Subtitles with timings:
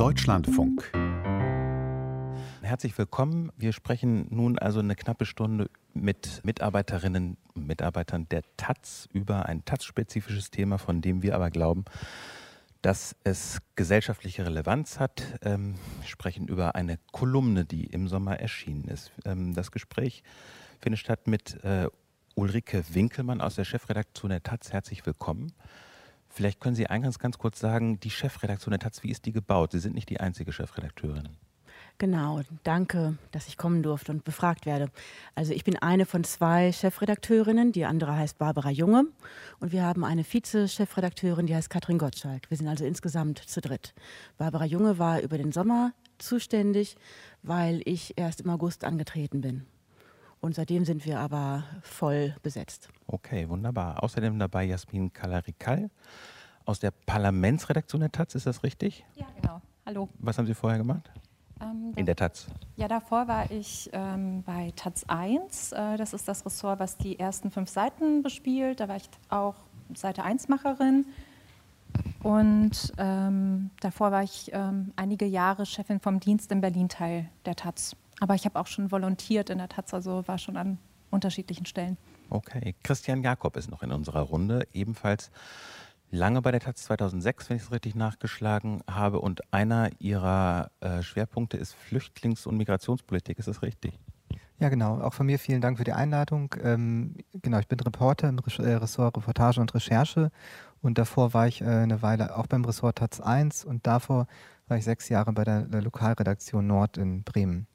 [0.00, 0.90] Deutschlandfunk.
[2.62, 3.52] Herzlich willkommen.
[3.58, 9.62] Wir sprechen nun also eine knappe Stunde mit Mitarbeiterinnen und Mitarbeitern der Taz über ein
[9.66, 11.84] Taz-spezifisches Thema, von dem wir aber glauben,
[12.80, 15.22] dass es gesellschaftliche Relevanz hat.
[15.42, 19.12] Ähm, wir sprechen über eine Kolumne, die im Sommer erschienen ist.
[19.26, 20.22] Ähm, das Gespräch
[20.80, 21.88] findet statt mit äh,
[22.36, 24.72] Ulrike Winkelmann aus der Chefredaktion der Taz.
[24.72, 25.52] Herzlich willkommen.
[26.30, 29.72] Vielleicht können Sie eingangs ganz kurz sagen, die Chefredaktion der Taz, wie ist die gebaut?
[29.72, 31.28] Sie sind nicht die einzige Chefredakteurin.
[31.98, 34.90] Genau, danke, dass ich kommen durfte und befragt werde.
[35.34, 39.04] Also ich bin eine von zwei Chefredakteurinnen, die andere heißt Barbara Junge
[39.58, 42.48] und wir haben eine Vize-Chefredakteurin, die heißt Katrin Gottschalk.
[42.48, 43.92] Wir sind also insgesamt zu dritt.
[44.38, 46.96] Barbara Junge war über den Sommer zuständig,
[47.42, 49.66] weil ich erst im August angetreten bin.
[50.40, 52.88] Und seitdem sind wir aber voll besetzt.
[53.06, 54.02] Okay, wunderbar.
[54.02, 55.90] Außerdem dabei Jasmin Kalarikal
[56.64, 59.04] aus der Parlamentsredaktion der Taz, ist das richtig?
[59.16, 59.60] Ja, genau.
[59.84, 60.08] Hallo.
[60.18, 61.10] Was haben Sie vorher gemacht?
[61.60, 62.46] Ähm, In der Taz?
[62.76, 65.72] Ja, davor war ich ähm, bei Taz 1.
[65.72, 68.80] Äh, das ist das Ressort, was die ersten fünf Seiten bespielt.
[68.80, 69.56] Da war ich auch
[69.94, 71.04] Seite 1-Macherin.
[72.22, 77.96] Und ähm, davor war ich ähm, einige Jahre Chefin vom Dienst im Berlin-Teil der Taz.
[78.20, 80.78] Aber ich habe auch schon volontiert in der Taz, also war schon an
[81.10, 81.96] unterschiedlichen Stellen.
[82.28, 85.30] Okay, Christian Jakob ist noch in unserer Runde, ebenfalls
[86.10, 89.20] lange bei der Taz 2006, wenn ich es richtig nachgeschlagen habe.
[89.20, 93.38] Und einer ihrer äh, Schwerpunkte ist Flüchtlings- und Migrationspolitik.
[93.38, 93.98] Ist das richtig?
[94.58, 95.00] Ja, genau.
[95.00, 96.54] Auch von mir vielen Dank für die Einladung.
[96.62, 100.30] Ähm, genau, ich bin Reporter im äh, Ressort Reportage und Recherche.
[100.82, 104.26] Und davor war ich äh, eine Weile auch beim Ressort Taz 1 und davor
[104.68, 107.66] war ich sechs Jahre bei der, der Lokalredaktion Nord in Bremen.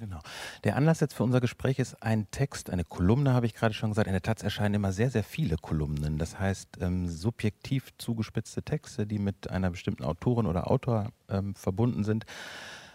[0.00, 0.20] Genau.
[0.64, 3.90] Der Anlass jetzt für unser Gespräch ist ein Text, eine Kolumne, habe ich gerade schon
[3.90, 4.06] gesagt.
[4.06, 6.16] In der Taz erscheinen immer sehr, sehr viele Kolumnen.
[6.16, 12.04] Das heißt, ähm, subjektiv zugespitzte Texte, die mit einer bestimmten Autorin oder Autor ähm, verbunden
[12.04, 12.24] sind.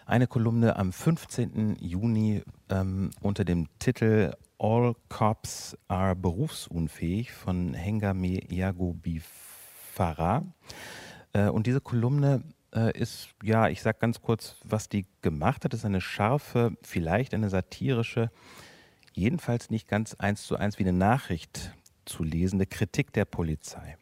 [0.08, 1.78] Eine Kolumne am 15.
[1.80, 9.22] Juni ähm, unter dem Titel All Cops are berufsunfähig von Hengame Yagobi
[9.94, 10.44] Farah.
[11.34, 12.42] Äh, und diese Kolumne
[12.80, 17.50] ist, ja, ich sage ganz kurz, was die gemacht hat, ist eine scharfe, vielleicht eine
[17.50, 18.32] satirische,
[19.14, 21.74] jedenfalls nicht ganz eins zu eins wie eine Nachricht
[22.06, 23.98] zu lesende Kritik der Polizei.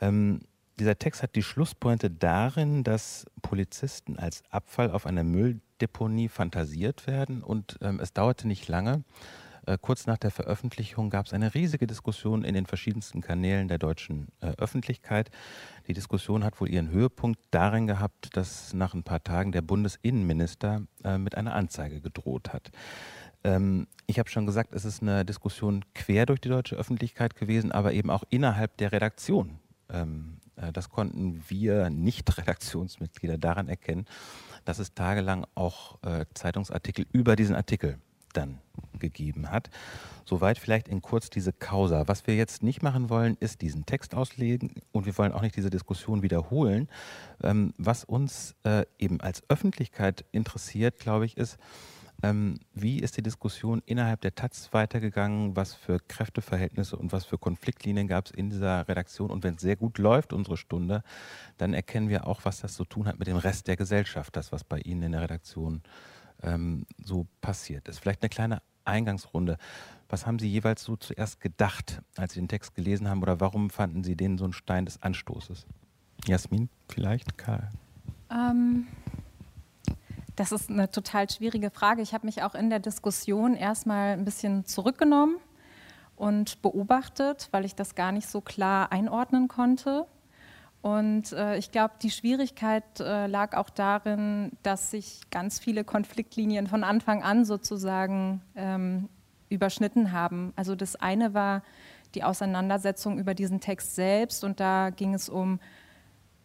[0.00, 0.40] Ähm,
[0.78, 7.42] dieser Text hat die Schlusspointe darin, dass Polizisten als Abfall auf einer Mülldeponie fantasiert werden
[7.42, 9.04] und ähm, es dauerte nicht lange,
[9.66, 13.78] äh, kurz nach der Veröffentlichung gab es eine riesige Diskussion in den verschiedensten Kanälen der
[13.78, 15.30] deutschen äh, Öffentlichkeit.
[15.86, 20.82] Die Diskussion hat wohl ihren Höhepunkt darin gehabt, dass nach ein paar Tagen der Bundesinnenminister
[21.04, 22.70] äh, mit einer Anzeige gedroht hat.
[23.44, 27.72] Ähm, ich habe schon gesagt, es ist eine Diskussion quer durch die deutsche Öffentlichkeit gewesen,
[27.72, 29.58] aber eben auch innerhalb der Redaktion.
[29.88, 34.06] Ähm, äh, das konnten wir Nicht-Redaktionsmitglieder daran erkennen,
[34.64, 37.98] dass es tagelang auch äh, Zeitungsartikel über diesen Artikel
[38.32, 38.58] dann
[38.98, 39.70] gegeben hat.
[40.24, 42.08] Soweit vielleicht in kurz diese Causa.
[42.08, 45.56] Was wir jetzt nicht machen wollen, ist diesen Text auslegen und wir wollen auch nicht
[45.56, 46.88] diese Diskussion wiederholen.
[47.42, 51.58] Ähm, was uns äh, eben als Öffentlichkeit interessiert, glaube ich, ist,
[52.22, 55.56] ähm, wie ist die Diskussion innerhalb der Taz weitergegangen?
[55.56, 59.30] Was für Kräfteverhältnisse und was für Konfliktlinien gab es in dieser Redaktion?
[59.30, 61.02] Und wenn es sehr gut läuft, unsere Stunde,
[61.58, 64.52] dann erkennen wir auch, was das zu tun hat mit dem Rest der Gesellschaft, das,
[64.52, 66.11] was bei Ihnen in der Redaktion äh,
[66.42, 67.98] ähm, so passiert ist.
[67.98, 69.58] Vielleicht eine kleine Eingangsrunde.
[70.08, 73.70] Was haben Sie jeweils so zuerst gedacht, als Sie den Text gelesen haben oder warum
[73.70, 75.66] fanden Sie den so ein Stein des Anstoßes?
[76.26, 77.38] Jasmin, vielleicht?
[77.38, 77.70] Karl?
[78.30, 78.86] Ähm,
[80.36, 82.02] das ist eine total schwierige Frage.
[82.02, 85.36] Ich habe mich auch in der Diskussion erstmal ein bisschen zurückgenommen
[86.16, 90.06] und beobachtet, weil ich das gar nicht so klar einordnen konnte.
[90.82, 96.66] Und äh, ich glaube, die Schwierigkeit äh, lag auch darin, dass sich ganz viele Konfliktlinien
[96.66, 99.08] von Anfang an sozusagen ähm,
[99.48, 100.52] überschnitten haben.
[100.56, 101.62] Also das eine war
[102.16, 105.60] die Auseinandersetzung über diesen Text selbst und da ging es um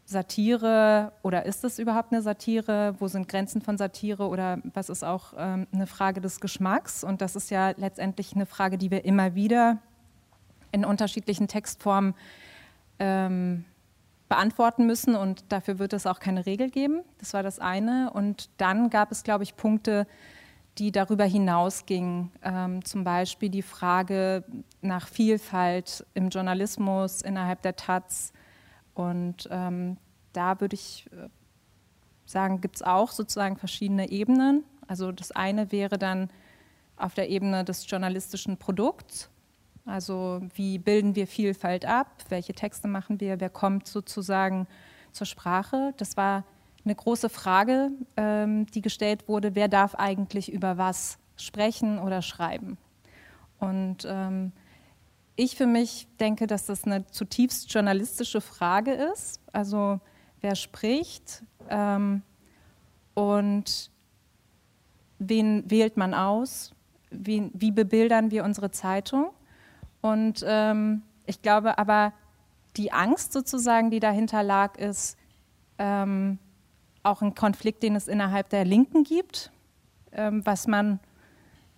[0.06, 2.96] Satire oder ist es überhaupt eine Satire?
[3.00, 7.04] Wo sind Grenzen von Satire oder was ist auch ähm, eine Frage des Geschmacks?
[7.04, 9.80] Und das ist ja letztendlich eine Frage, die wir immer wieder
[10.72, 12.14] in unterschiedlichen Textformen
[13.00, 13.66] ähm,
[14.30, 17.02] beantworten müssen und dafür wird es auch keine Regel geben.
[17.20, 18.12] Das war das eine.
[18.12, 20.06] Und dann gab es, glaube ich, Punkte,
[20.78, 22.32] die darüber hinausgingen.
[22.44, 24.44] Ähm, zum Beispiel die Frage
[24.82, 28.34] nach Vielfalt im Journalismus innerhalb der Taz.
[28.94, 29.98] Und ähm,
[30.34, 31.30] da würde ich äh,
[32.26, 34.64] sagen, gibt es auch sozusagen verschiedene Ebenen.
[34.88, 36.30] Also das eine wäre dann
[36.98, 39.30] auf der Ebene des journalistischen Produkts
[39.88, 42.08] also wie bilden wir Vielfalt ab?
[42.30, 43.40] Welche Texte machen wir?
[43.40, 44.68] Wer kommt sozusagen
[45.12, 45.94] zur Sprache?
[45.98, 46.44] Das war
[46.84, 52.78] eine große Frage, ähm, die gestellt wurde, wer darf eigentlich über was sprechen oder schreiben.
[53.60, 54.52] Und ähm,
[55.36, 59.40] ich für mich denke, dass das eine zutiefst journalistische Frage ist.
[59.52, 60.00] Also
[60.42, 62.24] wer spricht ähm,
[63.14, 63.92] und
[65.20, 66.72] wen wählt man aus,
[67.10, 69.32] wie, wie bebildern wir unsere Zeitung.
[70.08, 72.14] Und ähm, ich glaube aber,
[72.78, 75.18] die Angst sozusagen, die dahinter lag, ist
[75.78, 76.40] ähm,
[77.04, 79.52] auch ein Konflikt, den es innerhalb der Linken gibt,
[80.12, 81.00] ähm, was man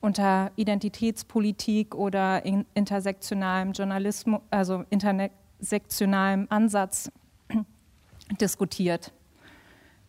[0.01, 7.11] unter Identitätspolitik oder in intersektionalem Journalismus, also intersektionalem Ansatz
[8.39, 9.11] diskutiert.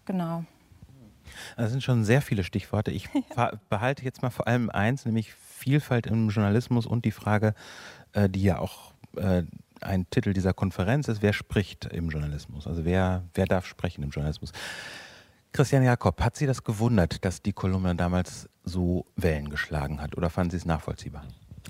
[0.05, 0.45] Genau.
[1.57, 2.91] Das sind schon sehr viele Stichworte.
[2.91, 3.09] Ich
[3.69, 7.55] behalte jetzt mal vor allem eins, nämlich Vielfalt im Journalismus und die Frage,
[8.13, 9.43] äh, die ja auch äh,
[9.81, 12.67] ein Titel dieser Konferenz ist, wer spricht im Journalismus?
[12.67, 14.53] Also wer, wer darf sprechen im Journalismus?
[15.53, 20.31] Christian Jakob, hat Sie das gewundert, dass die Kolumne damals so Wellen geschlagen hat oder
[20.31, 21.25] fanden Sie es nachvollziehbar?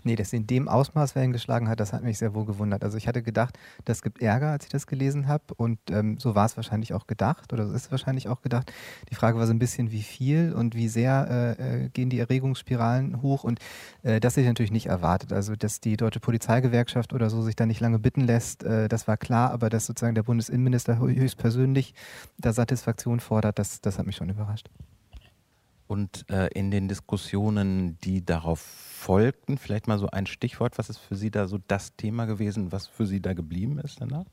[0.04, 2.84] Nee, dass sie in dem Ausmaß Wellen geschlagen hat, das hat mich sehr wohl gewundert.
[2.84, 5.44] Also ich hatte gedacht, das gibt Ärger, als ich das gelesen habe.
[5.56, 8.72] Und ähm, so war es wahrscheinlich auch gedacht oder so ist es wahrscheinlich auch gedacht.
[9.10, 12.18] Die Frage war so ein bisschen, wie viel und wie sehr äh, äh gehen die
[12.18, 13.44] Erregungsspiralen hoch.
[13.44, 13.58] Und
[14.02, 15.32] äh, das hätte ich natürlich nicht erwartet.
[15.32, 19.08] Also dass die Deutsche Polizeigewerkschaft oder so sich da nicht lange bitten lässt, äh, das
[19.08, 19.50] war klar.
[19.50, 21.94] Aber dass sozusagen der Bundesinnenminister höchstpersönlich
[22.38, 24.68] da Satisfaktion fordert, das, das hat mich schon überrascht.
[25.90, 30.98] Und äh, in den Diskussionen, die darauf folgten, vielleicht mal so ein Stichwort, was ist
[30.98, 34.24] für Sie da so das Thema gewesen, was für Sie da geblieben ist danach?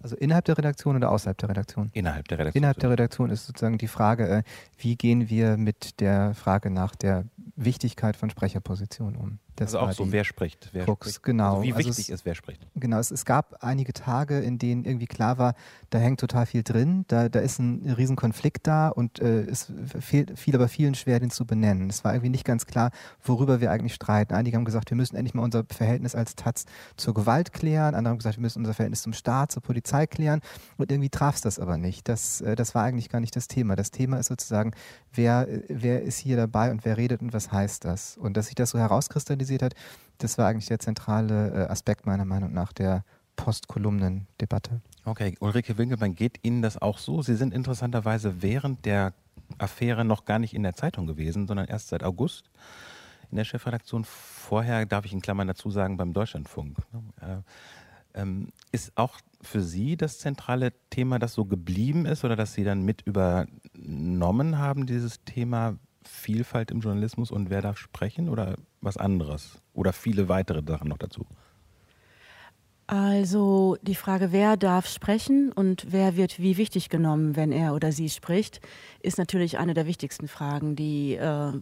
[0.00, 1.90] Also innerhalb der Redaktion oder außerhalb der Redaktion?
[1.94, 2.60] Innerhalb der Redaktion.
[2.60, 4.42] Innerhalb der Redaktion ist sozusagen die Frage, äh,
[4.78, 7.24] wie gehen wir mit der Frage nach der
[7.56, 9.40] Wichtigkeit von Sprecherpositionen um?
[9.56, 10.70] Das also auch so, wer spricht.
[10.72, 11.22] Wer Krux, spricht.
[11.22, 11.56] genau.
[11.56, 12.66] Also wie wichtig also es, ist, wer spricht.
[12.74, 15.54] Genau, es, es, gab einige Tage, in denen irgendwie klar war,
[15.90, 20.26] da hängt total viel drin, da, da ist ein Riesenkonflikt da und äh, es fiel,
[20.34, 21.88] fiel aber vielen schwer, den zu benennen.
[21.88, 22.90] Es war irgendwie nicht ganz klar,
[23.22, 24.34] worüber wir eigentlich streiten.
[24.34, 26.64] Einige haben gesagt, wir müssen endlich mal unser Verhältnis als Taz
[26.96, 30.40] zur Gewalt klären, andere haben gesagt, wir müssen unser Verhältnis zum Staat, zur Polizei klären
[30.78, 32.08] und irgendwie traf es das aber nicht.
[32.08, 33.76] Das, äh, das war eigentlich gar nicht das Thema.
[33.76, 34.72] Das Thema ist sozusagen,
[35.12, 38.16] wer, wer ist hier dabei und wer redet und was heißt das?
[38.16, 39.74] Und dass sich das so herauskristallisiert hat,
[40.18, 43.04] das war eigentlich der zentrale äh, Aspekt meiner Meinung nach der
[43.36, 44.80] Postkolumnendebatte.
[45.04, 47.22] Okay, Ulrike Winkelmann, geht Ihnen das auch so?
[47.22, 49.12] Sie sind interessanterweise während der
[49.58, 52.50] Affäre noch gar nicht in der Zeitung gewesen, sondern erst seit August
[53.30, 54.04] in der Chefredaktion.
[54.04, 56.78] Vorher, darf ich in Klammern dazu sagen, beim Deutschlandfunk.
[57.20, 57.38] Äh,
[58.14, 62.64] ähm, ist auch für Sie das zentrale Thema, das so geblieben ist oder dass Sie
[62.64, 68.96] dann mit übernommen haben, dieses Thema Vielfalt im Journalismus und wer darf sprechen oder was
[68.96, 69.60] anderes?
[69.72, 71.26] Oder viele weitere Sachen noch dazu?
[72.86, 77.92] Also die Frage, wer darf sprechen und wer wird wie wichtig genommen, wenn er oder
[77.92, 78.60] sie spricht,
[79.00, 81.52] ist natürlich eine der wichtigsten Fragen, die äh,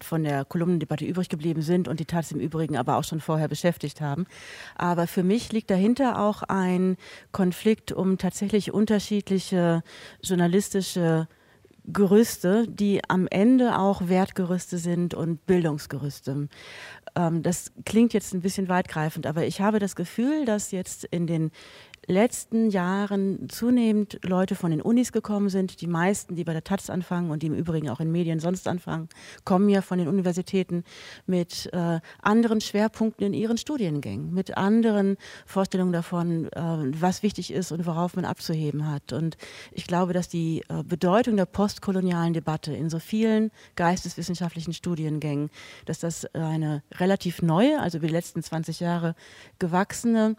[0.00, 3.48] von der Kolumnendebatte übrig geblieben sind und die Taz im Übrigen aber auch schon vorher
[3.48, 4.26] beschäftigt haben.
[4.74, 6.96] Aber für mich liegt dahinter auch ein
[7.32, 9.82] Konflikt um tatsächlich unterschiedliche
[10.22, 11.28] journalistische
[11.84, 16.48] Gerüste, die am Ende auch Wertgerüste sind und Bildungsgerüste.
[17.16, 21.26] Ähm, das klingt jetzt ein bisschen weitgreifend, aber ich habe das Gefühl, dass jetzt in
[21.26, 21.50] den
[22.12, 25.80] letzten Jahren zunehmend Leute von den Unis gekommen sind.
[25.80, 28.68] Die meisten, die bei der Taz anfangen und die im Übrigen auch in Medien sonst
[28.68, 29.08] anfangen,
[29.44, 30.84] kommen ja von den Universitäten
[31.26, 35.16] mit äh, anderen Schwerpunkten in ihren Studiengängen, mit anderen
[35.46, 36.60] Vorstellungen davon, äh,
[37.00, 39.12] was wichtig ist und worauf man abzuheben hat.
[39.12, 39.36] Und
[39.72, 45.50] ich glaube, dass die äh, Bedeutung der postkolonialen Debatte in so vielen geisteswissenschaftlichen Studiengängen,
[45.86, 49.14] dass das eine relativ neue, also über die letzten 20 Jahre
[49.58, 50.36] gewachsene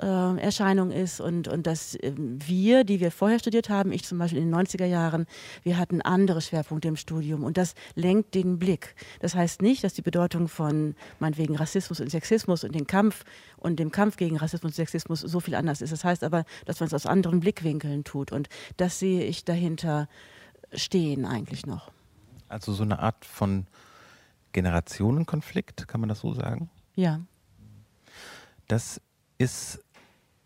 [0.00, 4.18] äh, Erscheinung ist und, und dass äh, wir, die wir vorher studiert haben, ich zum
[4.18, 5.26] Beispiel in den 90er Jahren,
[5.62, 8.94] wir hatten andere Schwerpunkte im Studium und das lenkt den Blick.
[9.20, 13.24] Das heißt nicht, dass die Bedeutung von meinetwegen Rassismus und Sexismus und dem Kampf
[13.56, 15.92] und dem Kampf gegen Rassismus und Sexismus so viel anders ist.
[15.92, 20.08] Das heißt aber, dass man es aus anderen Blickwinkeln tut und das sehe ich dahinter
[20.72, 21.92] stehen eigentlich noch.
[22.48, 23.66] Also so eine Art von
[24.52, 26.70] Generationenkonflikt, kann man das so sagen?
[26.94, 27.20] Ja.
[28.66, 29.00] Das
[29.38, 29.83] ist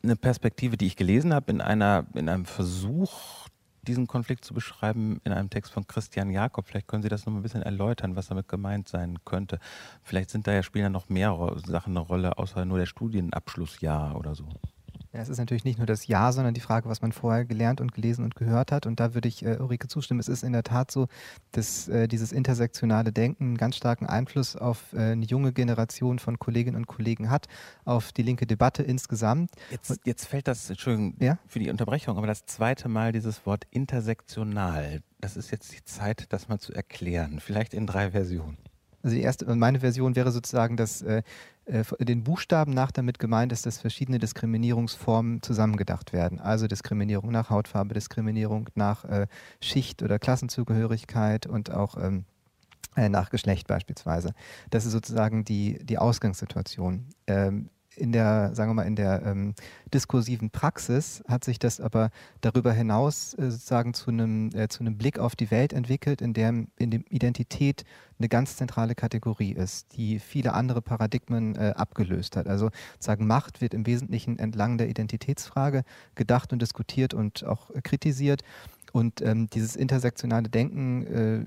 [0.03, 3.49] eine Perspektive, die ich gelesen habe in, einer, in einem Versuch,
[3.83, 6.67] diesen Konflikt zu beschreiben, in einem Text von Christian Jakob.
[6.67, 9.59] Vielleicht können Sie das noch ein bisschen erläutern, was damit gemeint sein könnte.
[10.03, 14.17] Vielleicht sind da ja spielen ja noch mehrere Sachen eine Rolle, außer nur der Studienabschlussjahr
[14.17, 14.49] oder so.
[15.13, 17.81] Ja, es ist natürlich nicht nur das Ja, sondern die Frage, was man vorher gelernt
[17.81, 18.85] und gelesen und gehört hat.
[18.87, 20.21] Und da würde ich äh, Ulrike zustimmen.
[20.21, 21.07] Es ist in der Tat so,
[21.53, 26.39] dass äh, dieses intersektionale Denken einen ganz starken Einfluss auf äh, eine junge Generation von
[26.39, 27.47] Kolleginnen und Kollegen hat,
[27.87, 29.51] auf die linke Debatte insgesamt.
[29.71, 31.39] Jetzt, jetzt fällt das, Entschuldigung ja?
[31.47, 35.03] für die Unterbrechung, aber das zweite Mal dieses Wort intersektional.
[35.21, 37.41] Das ist jetzt die Zeit, das mal zu erklären.
[37.41, 38.59] Vielleicht in drei Versionen.
[39.09, 41.23] Also die erste, meine Version wäre sozusagen, dass äh,
[41.65, 46.41] äh, den Buchstaben nach damit gemeint ist, dass verschiedene Diskriminierungsformen zusammengedacht werden.
[46.41, 49.27] Also Diskriminierung nach Hautfarbe, Diskriminierung nach äh,
[49.63, 52.27] Schicht oder Klassenzugehörigkeit und auch ähm,
[52.97, 54.35] äh, nach Geschlecht beispielsweise.
[54.69, 57.07] Das ist sozusagen die, die Ausgangssituation.
[57.27, 59.55] Ähm, in der, sagen wir mal, in der ähm,
[59.93, 64.97] diskursiven Praxis hat sich das aber darüber hinaus äh, sozusagen zu einem, äh, zu einem
[64.97, 67.85] Blick auf die Welt entwickelt, in dem, in dem Identität
[68.19, 72.49] eine ganz zentrale Kategorie ist, die viele andere Paradigmen äh, abgelöst hat.
[72.49, 78.43] Also sagen Macht wird im Wesentlichen entlang der Identitätsfrage gedacht und diskutiert und auch kritisiert.
[78.99, 81.45] Und ähm, dieses intersektionale Denken, äh,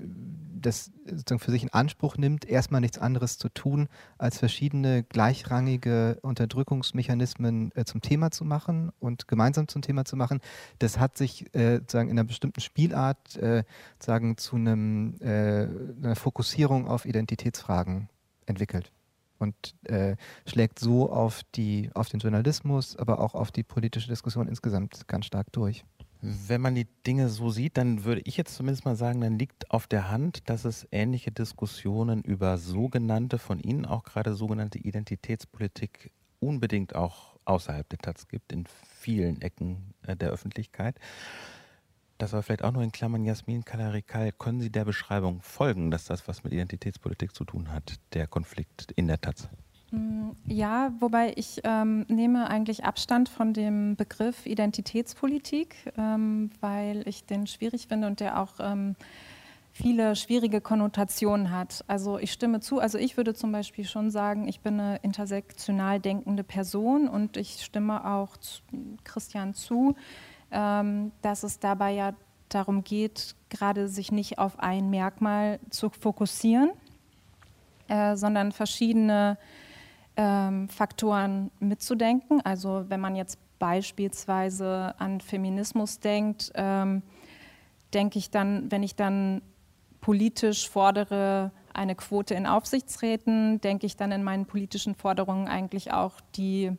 [0.54, 6.18] das sozusagen für sich in Anspruch nimmt, erstmal nichts anderes zu tun, als verschiedene gleichrangige
[6.22, 10.40] Unterdrückungsmechanismen äh, zum Thema zu machen und gemeinsam zum Thema zu machen,
[10.78, 13.64] das hat sich äh, sozusagen in einer bestimmten Spielart äh,
[13.98, 15.68] sagen, zu einem, äh,
[16.02, 18.08] einer Fokussierung auf Identitätsfragen
[18.46, 18.92] entwickelt
[19.38, 20.16] und äh,
[20.46, 25.26] schlägt so auf, die, auf den Journalismus, aber auch auf die politische Diskussion insgesamt ganz
[25.26, 25.84] stark durch.
[26.24, 29.72] Wenn man die Dinge so sieht, dann würde ich jetzt zumindest mal sagen, dann liegt
[29.72, 36.12] auf der Hand, dass es ähnliche Diskussionen über sogenannte, von Ihnen auch gerade sogenannte Identitätspolitik
[36.38, 38.66] unbedingt auch außerhalb der Taz gibt, in
[39.00, 40.96] vielen Ecken äh, der Öffentlichkeit.
[42.18, 44.30] Das war vielleicht auch nur in Klammern Jasmin Kalarikal.
[44.30, 48.92] Können Sie der Beschreibung folgen, dass das was mit Identitätspolitik zu tun hat, der Konflikt
[48.92, 49.48] in der Taz?
[49.92, 57.26] Mm, ja, wobei ich ähm, nehme eigentlich Abstand von dem Begriff Identitätspolitik, ähm, weil ich
[57.26, 58.96] den schwierig finde und der auch ähm,
[59.70, 61.84] viele schwierige Konnotationen hat.
[61.88, 66.00] Also ich stimme zu, also ich würde zum Beispiel schon sagen, ich bin eine intersektional
[66.00, 68.62] denkende Person und ich stimme auch zu,
[69.04, 69.94] Christian zu,
[70.50, 72.14] ähm, dass es dabei ja
[72.48, 76.70] darum geht, gerade sich nicht auf ein Merkmal zu fokussieren,
[77.88, 79.36] äh, sondern verschiedene
[80.16, 82.40] ähm, Faktoren mitzudenken.
[82.42, 87.02] Also wenn man jetzt beispielsweise an Feminismus denkt, ähm,
[87.94, 89.42] denke ich dann, wenn ich dann
[90.00, 96.20] politisch fordere eine Quote in Aufsichtsräten, denke ich dann in meinen politischen Forderungen eigentlich auch
[96.34, 96.72] die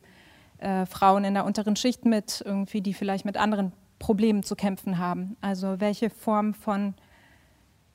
[0.60, 4.98] äh, Frauen in der unteren Schicht mit, irgendwie, die vielleicht mit anderen Problemen zu kämpfen
[4.98, 5.38] haben.
[5.42, 6.94] Also welche Form von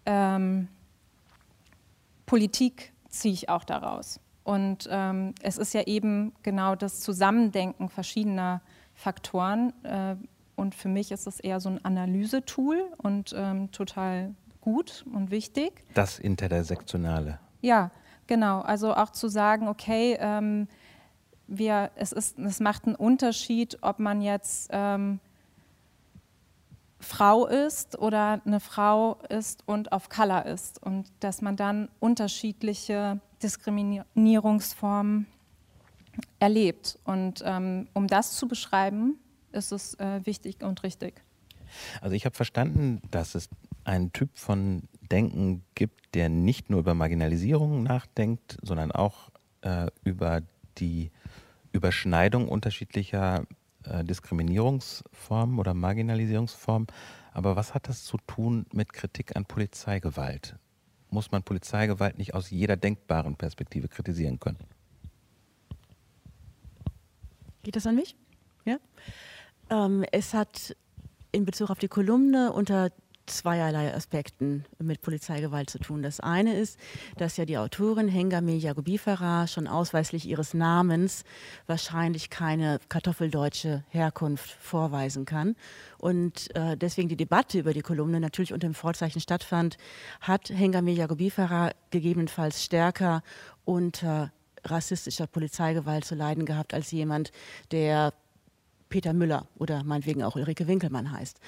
[0.07, 0.69] ähm,
[2.27, 4.19] Politik ziehe ich auch daraus?
[4.49, 8.63] Und ähm, es ist ja eben genau das Zusammendenken verschiedener
[8.95, 9.75] Faktoren.
[9.85, 10.17] Äh,
[10.57, 15.85] und für mich ist es eher so ein Analysetool und ähm, total gut und wichtig.
[15.93, 17.39] Das Intersektionale.
[17.61, 17.91] Ja,
[18.27, 18.63] genau.
[18.63, 20.67] Also auch zu sagen, okay, ähm,
[21.47, 25.21] wir, es, ist, es macht einen Unterschied, ob man jetzt ähm,
[27.01, 30.83] Frau ist oder eine Frau ist und auf Color ist.
[30.83, 35.27] Und dass man dann unterschiedliche Diskriminierungsformen
[36.39, 36.99] erlebt.
[37.05, 39.19] Und ähm, um das zu beschreiben,
[39.53, 41.23] ist es äh, wichtig und richtig.
[42.01, 43.49] Also ich habe verstanden, dass es
[43.85, 49.31] einen Typ von Denken gibt, der nicht nur über Marginalisierung nachdenkt, sondern auch
[49.63, 50.43] äh, über
[50.79, 51.11] die
[51.73, 53.45] Überschneidung unterschiedlicher
[53.85, 56.89] äh, Diskriminierungsformen oder Marginalisierungsformen.
[57.33, 60.57] Aber was hat das zu tun mit Kritik an Polizeigewalt?
[61.11, 64.59] Muss man Polizeigewalt nicht aus jeder denkbaren Perspektive kritisieren können.
[67.63, 68.17] Geht das an mich?
[68.65, 68.79] Ja.
[69.71, 70.77] Ähm, es hat
[71.33, 72.91] in Bezug auf die Kolumne unter
[73.29, 76.03] zweierlei Aspekten mit Polizeigewalt zu tun.
[76.03, 76.79] Das eine ist,
[77.17, 81.25] dass ja die Autorin Hengame Jagobifara schon ausweislich ihres Namens
[81.67, 85.57] wahrscheinlich keine kartoffeldeutsche Herkunft vorweisen kann.
[85.99, 89.79] Und äh, deswegen die Debatte über die Kolumne natürlich unter dem Vorzeichen stattfand,
[90.21, 93.23] hat Hengame Jagobifara gegebenenfalls stärker
[93.65, 94.33] unter
[94.65, 97.33] rassistischer Polizeigewalt zu leiden gehabt als jemand,
[97.71, 98.13] der
[98.89, 101.41] Peter Müller oder meinetwegen auch Ulrike Winkelmann heißt.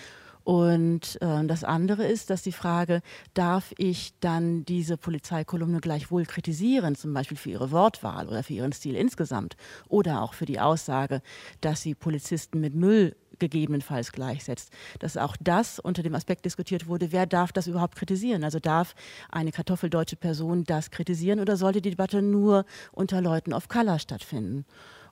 [0.45, 3.03] Und äh, das andere ist, dass die Frage,
[3.35, 8.73] darf ich dann diese Polizeikolumne gleichwohl kritisieren, zum Beispiel für ihre Wortwahl oder für ihren
[8.73, 9.57] Stil insgesamt
[9.89, 11.23] oder auch für die Aussage,
[11.61, 14.71] dass sie Polizisten mit Müll gegebenenfalls gleichsetzt.
[15.01, 18.45] Dass auch das unter dem Aspekt diskutiert wurde, wer darf das überhaupt kritisieren?
[18.45, 18.95] Also darf
[19.31, 24.65] eine kartoffeldeutsche Person das kritisieren oder sollte die Debatte nur unter Leuten of Color stattfinden?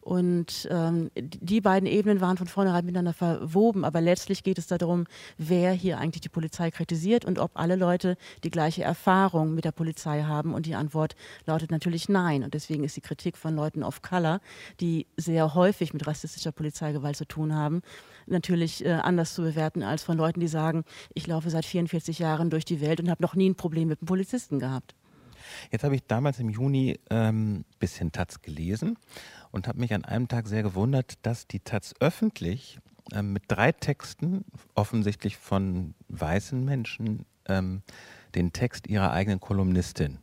[0.09, 5.05] Und ähm, die beiden Ebenen waren von vornherein miteinander verwoben, aber letztlich geht es darum,
[5.37, 9.73] wer hier eigentlich die Polizei kritisiert und ob alle Leute die gleiche Erfahrung mit der
[9.73, 10.55] Polizei haben.
[10.55, 12.43] Und die Antwort lautet natürlich nein.
[12.43, 14.41] Und deswegen ist die Kritik von Leuten of Color,
[14.81, 17.83] die sehr häufig mit rassistischer Polizeigewalt zu tun haben,
[18.27, 22.49] natürlich äh, anders zu bewerten als von Leuten, die sagen, ich laufe seit 44 Jahren
[22.49, 24.95] durch die Welt und habe noch nie ein Problem mit einem Polizisten gehabt.
[25.71, 28.97] Jetzt habe ich damals im Juni ähm, bisschen Taz gelesen
[29.51, 32.79] und habe mich an einem Tag sehr gewundert, dass die Taz öffentlich
[33.13, 37.83] ähm, mit drei Texten, offensichtlich von weißen Menschen, ähm,
[38.35, 40.19] den Text ihrer eigenen Kolumnistin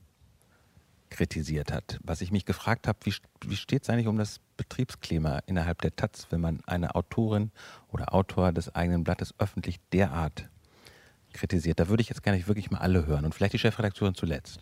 [1.09, 1.99] kritisiert hat.
[2.03, 3.13] Was ich mich gefragt habe, wie,
[3.45, 7.51] wie steht es eigentlich um das Betriebsklima innerhalb der Taz, wenn man eine Autorin
[7.91, 10.49] oder Autor des eigenen Blattes öffentlich derart
[11.33, 11.79] kritisiert?
[11.79, 14.59] Da würde ich jetzt gar nicht wirklich mal alle hören und vielleicht die Chefredakteurin zuletzt.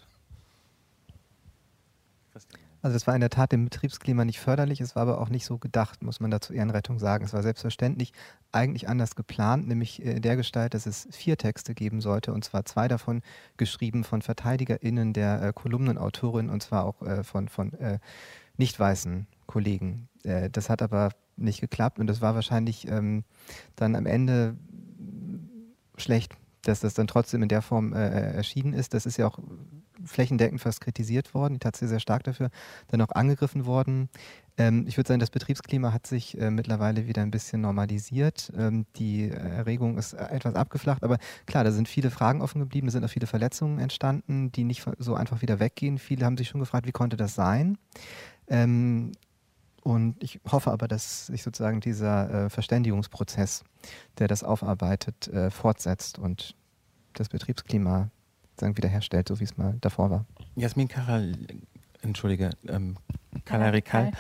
[2.81, 5.45] Also es war in der Tat dem Betriebsklima nicht förderlich, es war aber auch nicht
[5.45, 7.23] so gedacht, muss man da zur Ehrenrettung sagen.
[7.23, 8.11] Es war selbstverständlich
[8.51, 12.65] eigentlich anders geplant, nämlich in der Gestalt, dass es vier Texte geben sollte, und zwar
[12.65, 13.21] zwei davon
[13.57, 17.99] geschrieben von VerteidigerInnen der äh, Kolumnenautorin und zwar auch äh, von, von äh,
[18.57, 20.09] nicht weißen Kollegen.
[20.23, 23.23] Äh, das hat aber nicht geklappt und das war wahrscheinlich ähm,
[23.75, 24.55] dann am Ende
[25.97, 28.93] schlecht, dass das dann trotzdem in der Form äh, erschienen ist.
[28.93, 29.39] Das ist ja auch
[30.03, 32.49] flächendeckend fast kritisiert worden, die tatsächlich sehr stark dafür,
[32.87, 34.09] dann auch angegriffen worden.
[34.57, 38.51] Ähm, ich würde sagen, das Betriebsklima hat sich äh, mittlerweile wieder ein bisschen normalisiert.
[38.57, 42.87] Ähm, die Erregung ist äh, etwas abgeflacht, aber klar, da sind viele Fragen offen geblieben,
[42.87, 45.97] da sind auch viele Verletzungen entstanden, die nicht so einfach wieder weggehen.
[45.97, 47.77] Viele haben sich schon gefragt, wie konnte das sein?
[48.47, 49.11] Ähm,
[49.83, 53.65] und ich hoffe aber, dass sich sozusagen dieser äh, Verständigungsprozess,
[54.17, 56.55] der das aufarbeitet, äh, fortsetzt und
[57.13, 58.09] das Betriebsklima
[58.57, 60.25] sagen, wiederherstellt, so wie es mal davor war.
[60.55, 61.33] Jasmin Karal,
[62.01, 62.95] entschuldige, ähm,
[63.43, 64.11] Kalarikal,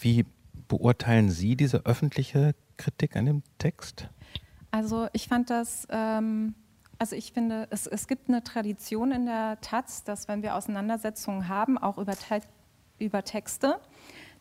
[0.00, 0.24] wie
[0.68, 4.08] beurteilen Sie diese öffentliche Kritik an dem Text?
[4.70, 6.54] Also ich fand das, ähm,
[6.98, 11.48] also ich finde, es, es gibt eine Tradition in der Taz, dass wenn wir Auseinandersetzungen
[11.48, 12.14] haben, auch über,
[12.98, 13.78] über Texte,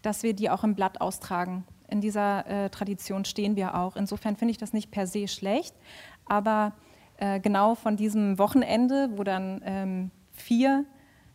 [0.02, 1.66] dass wir die auch im Blatt austragen.
[1.88, 3.96] In dieser äh, Tradition stehen wir auch.
[3.96, 5.76] Insofern finde ich das nicht per se schlecht,
[6.26, 6.74] aber
[7.18, 10.86] äh, genau von diesem Wochenende, wo dann ähm, vier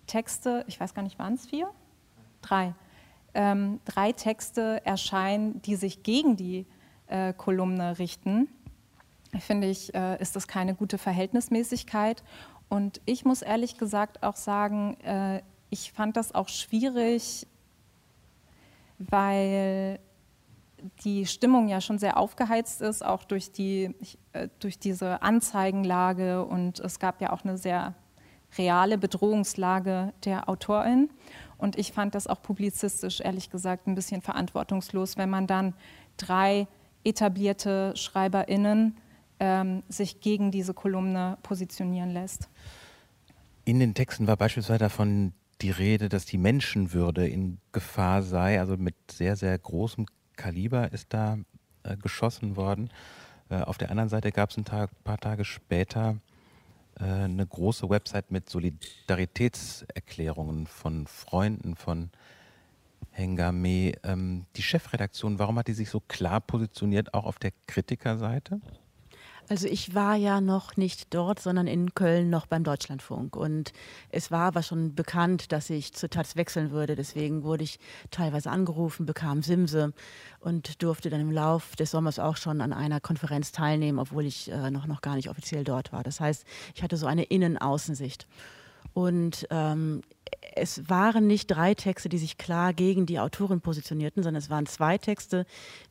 [0.07, 1.71] Texte, ich weiß gar nicht, waren es vier?
[2.43, 2.75] Drei.
[3.35, 6.67] Ähm, drei Texte erscheinen, die sich gegen die
[7.07, 8.49] äh, Kolumne richten.
[9.39, 12.23] Finde ich, äh, ist das keine gute Verhältnismäßigkeit.
[12.69, 17.47] Und ich muss ehrlich gesagt auch sagen, äh, ich fand das auch schwierig,
[18.99, 19.99] weil
[21.04, 23.95] die Stimmung ja schon sehr aufgeheizt ist, auch durch, die,
[24.32, 27.95] äh, durch diese Anzeigenlage und es gab ja auch eine sehr
[28.59, 31.11] reale Bedrohungslage der Autorin.
[31.59, 35.75] Und ich fand das auch publizistisch, ehrlich gesagt, ein bisschen verantwortungslos, wenn man dann
[36.17, 36.69] drei
[37.04, 38.97] etablierte SchreiberInnen
[39.41, 42.49] ähm, sich gegen diese Kolumne positionieren lässt.
[43.65, 48.76] In den Texten war beispielsweise davon die Rede, dass die Menschenwürde in Gefahr sei, also
[48.76, 51.38] mit sehr, sehr großem Kaliber ist da
[51.82, 52.90] äh, geschossen worden.
[53.49, 56.16] Äh, auf der anderen Seite gab es ein Tag, paar Tage später
[57.00, 62.10] äh, eine große Website mit Solidaritätserklärungen von Freunden von
[63.10, 63.92] Hengame.
[64.02, 68.60] Ähm, die Chefredaktion, warum hat die sich so klar positioniert, auch auf der Kritikerseite?
[69.49, 73.37] Also ich war ja noch nicht dort, sondern in Köln noch beim Deutschlandfunk.
[73.37, 73.73] Und
[74.11, 76.97] es war aber schon bekannt, dass ich zur Taz wechseln würde.
[76.97, 77.78] Deswegen wurde ich
[78.11, 79.93] teilweise angerufen, bekam Simse
[80.41, 84.50] und durfte dann im Lauf des Sommers auch schon an einer Konferenz teilnehmen, obwohl ich
[84.50, 86.02] äh, noch, noch gar nicht offiziell dort war.
[86.02, 88.26] Das heißt, ich hatte so eine Innen-Außensicht.
[88.95, 90.00] Und ähm,
[90.54, 94.67] es waren nicht drei Texte, die sich klar gegen die Autorin positionierten, sondern es waren
[94.67, 95.47] zwei Texte,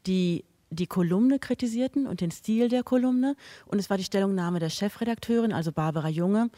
[0.07, 0.43] die
[0.75, 3.35] die Kolumne kritisierten und den Stil der Kolumne.
[3.65, 6.49] Und es war die Stellungnahme der Chefredakteurin, also Barbara Junge,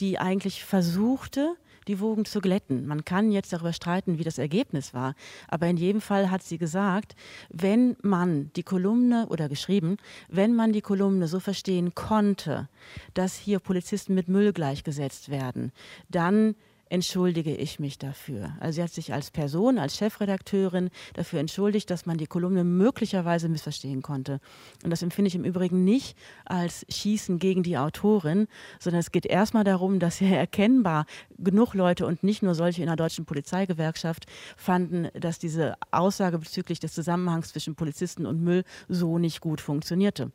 [0.00, 1.56] die eigentlich versuchte,
[1.88, 2.86] die Wogen zu glätten.
[2.86, 5.14] Man kann jetzt darüber streiten, wie das Ergebnis war,
[5.48, 7.14] aber in jedem Fall hat sie gesagt,
[7.48, 9.96] wenn man die Kolumne oder geschrieben,
[10.28, 12.68] wenn man die Kolumne so verstehen konnte,
[13.14, 15.72] dass hier Polizisten mit Müll gleichgesetzt werden,
[16.08, 16.54] dann
[16.92, 18.54] entschuldige ich mich dafür.
[18.60, 23.48] Also sie hat sich als Person, als Chefredakteurin dafür entschuldigt, dass man die Kolumne möglicherweise
[23.48, 24.40] missverstehen konnte.
[24.84, 28.46] Und das empfinde ich im Übrigen nicht als Schießen gegen die Autorin,
[28.78, 31.06] sondern es geht erstmal darum, dass ja erkennbar
[31.38, 34.26] genug Leute und nicht nur solche in der deutschen Polizeigewerkschaft
[34.58, 40.30] fanden, dass diese Aussage bezüglich des Zusammenhangs zwischen Polizisten und Müll so nicht gut funktionierte.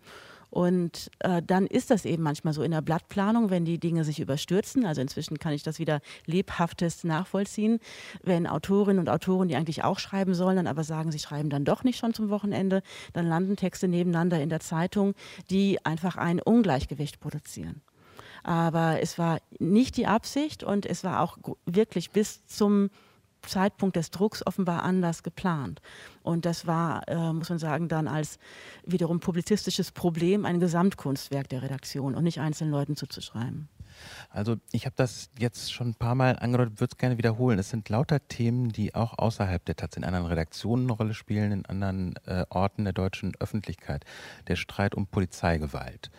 [0.50, 4.20] Und äh, dann ist das eben manchmal so in der Blattplanung, wenn die Dinge sich
[4.20, 4.86] überstürzen.
[4.86, 7.80] Also inzwischen kann ich das wieder lebhaftest nachvollziehen.
[8.24, 11.66] Wenn Autorinnen und Autoren, die eigentlich auch schreiben sollen, dann aber sagen, sie schreiben dann
[11.66, 12.82] doch nicht schon zum Wochenende,
[13.14, 15.14] dann landen Texte nebeneinander in der Zeitung,
[15.50, 17.82] die einfach ein Ungleichgewicht produzieren.
[18.44, 22.90] Aber es war nicht die Absicht und es war auch wirklich bis zum
[23.42, 25.82] Zeitpunkt des Drucks offenbar anders geplant.
[26.24, 28.40] Und das war, äh, muss man sagen, dann als
[28.86, 33.70] wiederum publizistisches Problem ein Gesamtkunstwerk der Redaktion und nicht einzelnen Leuten zuzuschreiben.
[34.30, 37.60] Also ich habe das jetzt schon ein paar Mal angedeutet, würde es gerne wiederholen.
[37.60, 41.52] Es sind lauter Themen, die auch außerhalb der Taz in anderen Redaktionen eine Rolle spielen,
[41.52, 44.06] in anderen äh, Orten der deutschen Öffentlichkeit.
[44.48, 46.12] Der Streit um Polizeigewalt.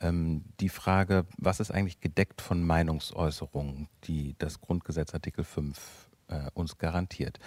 [0.00, 6.50] Ähm, die Frage, was ist eigentlich gedeckt von Meinungsäußerungen, die das Grundgesetz Artikel 5 äh,
[6.54, 7.38] uns garantiert.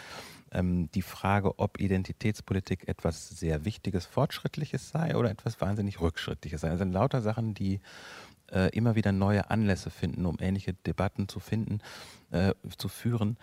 [0.51, 6.69] Ähm, die Frage, ob Identitätspolitik etwas sehr Wichtiges, Fortschrittliches sei oder etwas wahnsinnig Rückschrittliches sei.
[6.69, 7.79] Das sind lauter Sachen, die
[8.51, 11.81] äh, immer wieder neue Anlässe finden, um ähnliche Debatten zu finden,
[12.31, 13.37] äh, zu führen.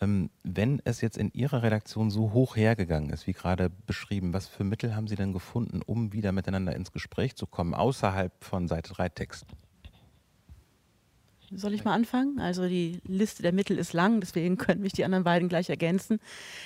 [0.00, 4.46] Ähm, wenn es jetzt in Ihrer Redaktion so hoch hergegangen ist, wie gerade beschrieben, was
[4.46, 8.68] für Mittel haben Sie denn gefunden, um wieder miteinander ins Gespräch zu kommen, außerhalb von
[8.68, 9.46] Seite 3 Text?
[11.50, 12.40] Soll ich mal anfangen?
[12.40, 16.20] Also die Liste der Mittel ist lang, deswegen können mich die anderen beiden gleich ergänzen.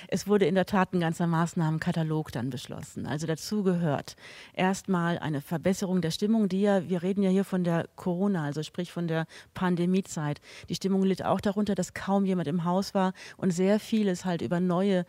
[0.09, 3.05] Es wurde in der Tat ein ganzer Maßnahmenkatalog dann beschlossen.
[3.05, 4.17] Also dazu gehört
[4.53, 8.61] erstmal eine Verbesserung der Stimmung, die ja, wir reden ja hier von der Corona, also
[8.61, 10.41] sprich von der Pandemiezeit.
[10.67, 14.41] Die Stimmung litt auch darunter, dass kaum jemand im Haus war und sehr vieles halt
[14.41, 15.05] über neue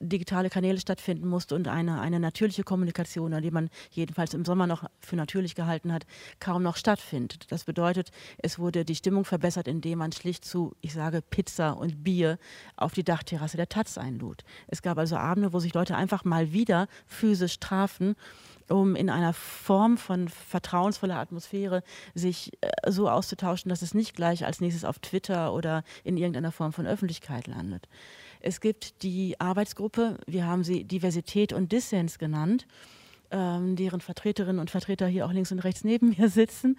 [0.00, 4.84] digitale Kanäle stattfinden musste und eine, eine natürliche Kommunikation, die man jedenfalls im Sommer noch
[5.00, 6.06] für natürlich gehalten hat,
[6.40, 7.46] kaum noch stattfindet.
[7.50, 12.04] Das bedeutet, es wurde die Stimmung verbessert, indem man schlicht zu, ich sage, Pizza und
[12.04, 12.38] Bier
[12.76, 14.44] auf die Dachterrasse der Taz einlud.
[14.66, 18.14] Es gab also Abende, wo sich Leute einfach mal wieder physisch trafen
[18.70, 21.82] um in einer Form von vertrauensvoller Atmosphäre
[22.14, 26.52] sich äh, so auszutauschen, dass es nicht gleich als nächstes auf Twitter oder in irgendeiner
[26.52, 27.88] Form von Öffentlichkeit landet.
[28.40, 32.66] Es gibt die Arbeitsgruppe, wir haben sie Diversität und Dissens genannt.
[33.30, 36.78] Ähm, deren Vertreterinnen und Vertreter hier auch links und rechts neben mir sitzen,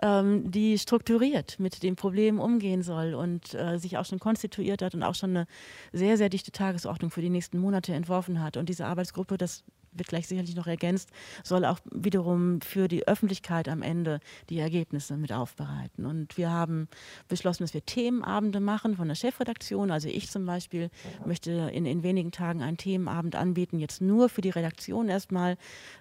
[0.00, 4.94] ähm, die strukturiert mit dem Problem umgehen soll und äh, sich auch schon konstituiert hat
[4.94, 5.46] und auch schon eine
[5.92, 8.56] sehr, sehr dichte Tagesordnung für die nächsten Monate entworfen hat.
[8.56, 11.10] Und diese Arbeitsgruppe, das wird gleich sicherlich noch ergänzt,
[11.42, 16.06] soll auch wiederum für die Öffentlichkeit am Ende die Ergebnisse mit aufbereiten.
[16.06, 16.88] Und wir haben
[17.28, 19.90] beschlossen, dass wir Themenabende machen von der Chefredaktion.
[19.90, 20.90] Also ich zum Beispiel
[21.26, 25.56] möchte in, in wenigen Tagen einen Themenabend anbieten, jetzt nur für die Redaktion erstmal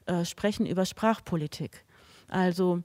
[0.06, 1.86] äh, sprechen über Sprachpolitik.
[2.28, 2.84] Also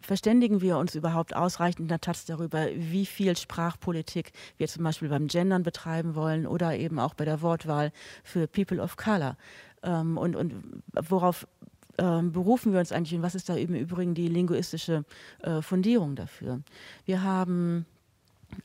[0.00, 5.08] verständigen wir uns überhaupt ausreichend in der Taz darüber, wie viel Sprachpolitik wir zum Beispiel
[5.08, 7.92] beim Gendern betreiben wollen oder eben auch bei der Wortwahl
[8.24, 9.36] für People of Color
[9.82, 10.54] ähm, und, und
[10.94, 11.46] worauf
[11.98, 15.04] ähm, berufen wir uns eigentlich und was ist da im Übrigen die linguistische
[15.42, 16.60] äh, Fundierung dafür?
[17.04, 17.86] Wir haben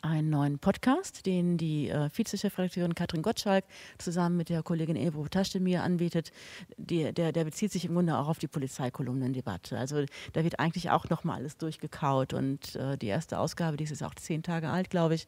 [0.02, 3.66] einen neuen Podcast, den die äh, Vizechefredakteurin Katrin Gottschalk
[3.98, 6.32] zusammen mit der Kollegin Ebro Taschtemir anbietet.
[6.78, 9.78] Die, der, der bezieht sich im Grunde auch auf die Polizeikolumnendebatte.
[9.78, 14.04] Also da wird eigentlich auch nochmal alles durchgekaut und äh, die erste Ausgabe, die ist
[14.04, 15.26] auch zehn Tage alt, glaube ich,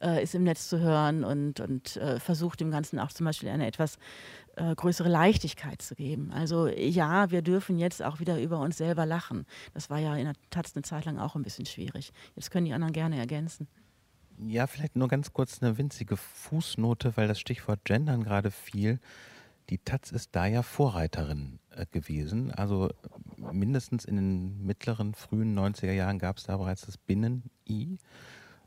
[0.00, 3.48] äh, ist im Netz zu hören und, und äh, versucht dem Ganzen auch zum Beispiel
[3.48, 3.98] eine etwas
[4.56, 6.32] äh, größere Leichtigkeit zu geben.
[6.32, 9.46] Also ja, wir dürfen jetzt auch wieder über uns selber lachen.
[9.74, 12.12] Das war ja in der Taz eine Zeit lang auch ein bisschen schwierig.
[12.34, 13.68] Jetzt können die anderen gerne ergänzen.
[14.46, 18.98] Ja, vielleicht nur ganz kurz eine winzige Fußnote, weil das Stichwort Gendern gerade fiel.
[19.68, 22.50] Die Taz ist da ja Vorreiterin äh, gewesen.
[22.50, 22.90] Also
[23.36, 27.98] mindestens in den mittleren, frühen 90er Jahren gab es da bereits das Binnen-I.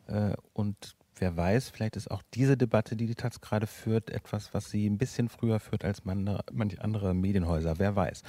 [0.08, 4.54] Äh, und wer weiß, vielleicht ist auch diese Debatte, die die Taz gerade führt, etwas,
[4.54, 7.80] was sie ein bisschen früher führt als manche andere Medienhäuser.
[7.80, 8.22] Wer weiß.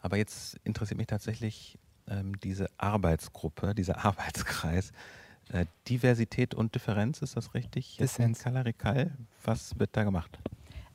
[0.00, 4.92] Aber jetzt interessiert mich tatsächlich ähm, diese Arbeitsgruppe, dieser Arbeitskreis
[5.52, 7.96] äh, Diversität und Differenz, ist das richtig?
[7.98, 8.40] Dissens.
[8.40, 9.12] Kalarikal,
[9.44, 10.38] was wird da gemacht?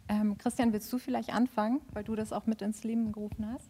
[0.07, 3.69] Ähm, Christian, willst du vielleicht anfangen, weil du das auch mit ins Leben gerufen hast?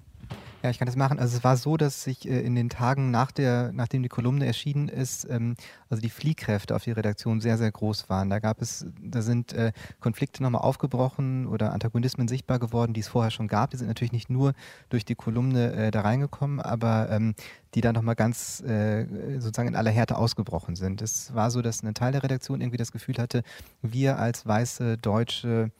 [0.63, 1.17] Ja, ich kann das machen.
[1.17, 4.45] Also es war so, dass sich äh, in den Tagen nach der, nachdem die Kolumne
[4.45, 5.55] erschienen ist, ähm,
[5.89, 8.29] also die Fliehkräfte auf die Redaktion sehr, sehr groß waren.
[8.29, 13.07] Da gab es, da sind äh, Konflikte nochmal aufgebrochen oder Antagonismen sichtbar geworden, die es
[13.07, 13.71] vorher schon gab.
[13.71, 14.53] Die sind natürlich nicht nur
[14.89, 17.33] durch die Kolumne äh, da reingekommen, aber ähm,
[17.73, 21.01] die dann nochmal ganz äh, sozusagen in aller Härte ausgebrochen sind.
[21.01, 23.41] Es war so, dass ein Teil der Redaktion irgendwie das Gefühl hatte,
[23.81, 25.71] wir als weiße Deutsche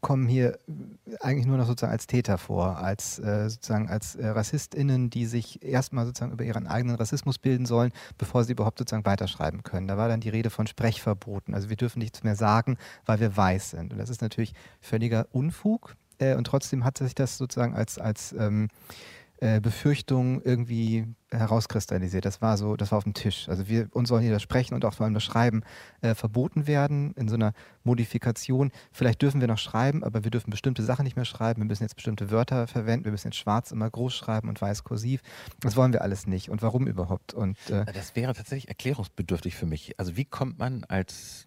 [0.00, 0.58] kommen hier
[1.20, 5.62] eigentlich nur noch sozusagen als Täter vor, als äh, sozusagen als äh, RassistInnen, die sich
[5.62, 9.88] erstmal sozusagen über ihren eigenen Rassismus bilden sollen, bevor sie überhaupt sozusagen weiterschreiben können.
[9.88, 11.54] Da war dann die Rede von Sprechverboten.
[11.54, 13.92] Also wir dürfen nichts mehr sagen, weil wir weiß sind.
[13.92, 15.96] Und das ist natürlich völliger Unfug.
[16.18, 18.68] Äh, und trotzdem hat sich das sozusagen als, als ähm,
[19.38, 22.24] äh, Befürchtung irgendwie herauskristallisiert.
[22.24, 23.48] Das war so, das war auf dem Tisch.
[23.48, 25.62] Also wir uns sollen hier das Sprechen und auch vor allem das Schreiben
[26.00, 27.52] äh, verboten werden in so einer
[27.84, 28.70] Modifikation.
[28.92, 31.60] Vielleicht dürfen wir noch schreiben, aber wir dürfen bestimmte Sachen nicht mehr schreiben.
[31.60, 33.04] Wir müssen jetzt bestimmte Wörter verwenden.
[33.04, 35.20] Wir müssen jetzt schwarz immer groß schreiben und weiß kursiv.
[35.60, 36.48] Das wollen wir alles nicht.
[36.48, 37.34] Und warum überhaupt?
[37.34, 39.98] Und äh das wäre tatsächlich erklärungsbedürftig für mich.
[39.98, 41.46] Also wie kommt man als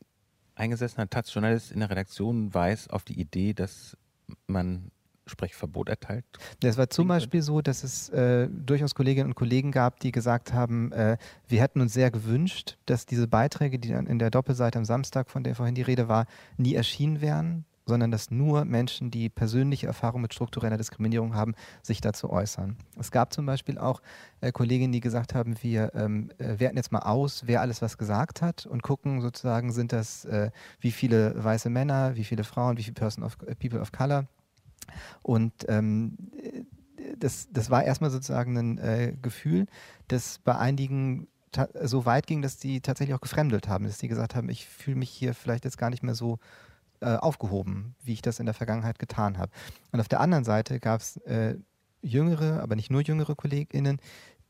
[0.53, 3.97] eingesessener Taz-Journalist in der Redaktion weiß auf die Idee, dass
[4.45, 4.91] man
[5.29, 6.25] Sprechverbot erteilt?
[6.61, 10.53] Es war zum Beispiel so, dass es äh, durchaus Kolleginnen und Kollegen gab, die gesagt
[10.53, 14.77] haben, äh, wir hätten uns sehr gewünscht, dass diese Beiträge, die dann in der Doppelseite
[14.77, 16.25] am Samstag, von der vorhin die Rede war,
[16.57, 21.99] nie erschienen wären, sondern dass nur Menschen, die persönliche Erfahrung mit struktureller Diskriminierung haben, sich
[21.99, 22.77] dazu äußern.
[22.97, 24.01] Es gab zum Beispiel auch
[24.39, 27.97] äh, Kolleginnen, die gesagt haben, wir ähm, äh, werten jetzt mal aus, wer alles was
[27.97, 32.77] gesagt hat und gucken sozusagen, sind das äh, wie viele weiße Männer, wie viele Frauen,
[32.77, 34.25] wie viele Person of, äh, People of Color
[35.21, 36.17] und ähm,
[37.17, 39.67] das, das war erstmal sozusagen ein äh, Gefühl,
[40.07, 41.27] das bei einigen
[41.81, 44.97] so weit ging, dass die tatsächlich auch gefremdelt haben, dass die gesagt haben, ich fühle
[44.97, 46.37] mich hier vielleicht jetzt gar nicht mehr so
[47.01, 49.51] äh, aufgehoben, wie ich das in der Vergangenheit getan habe.
[49.91, 51.55] Und auf der anderen Seite gab es äh,
[52.01, 53.99] jüngere, aber nicht nur jüngere KollegInnen,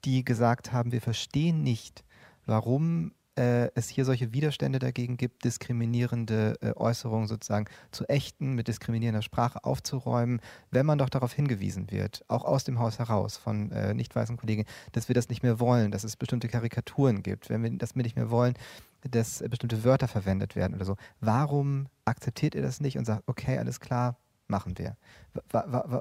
[0.06, 2.04] die gesagt haben, wir verstehen nicht,
[2.46, 8.68] warum äh, es hier solche Widerstände dagegen gibt, diskriminierende äh, Äußerungen sozusagen zu echten, mit
[8.68, 13.72] diskriminierender Sprache aufzuräumen, wenn man doch darauf hingewiesen wird, auch aus dem Haus heraus von
[13.72, 17.50] äh, nicht weißen Kollegen, dass wir das nicht mehr wollen, dass es bestimmte Karikaturen gibt,
[17.50, 18.56] wenn wir das nicht mehr wollen,
[19.10, 20.98] dass bestimmte Wörter verwendet werden oder so.
[21.22, 24.18] Warum akzeptiert ihr das nicht und sagt, okay, alles klar,
[24.50, 24.98] machen wir.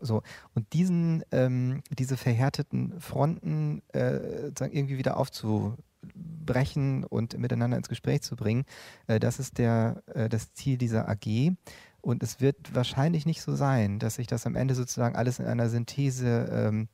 [0.01, 0.23] So.
[0.55, 8.23] Und diesen, ähm, diese verhärteten Fronten äh, irgendwie wieder aufzu, brechen und miteinander ins Gespräch
[8.23, 8.65] zu bringen.
[9.07, 11.53] Äh, das ist der, äh, das Ziel dieser AG.
[12.01, 15.47] Und es wird wahrscheinlich nicht so sein, dass sich das am Ende sozusagen alles in
[15.47, 16.89] einer Synthese ähm,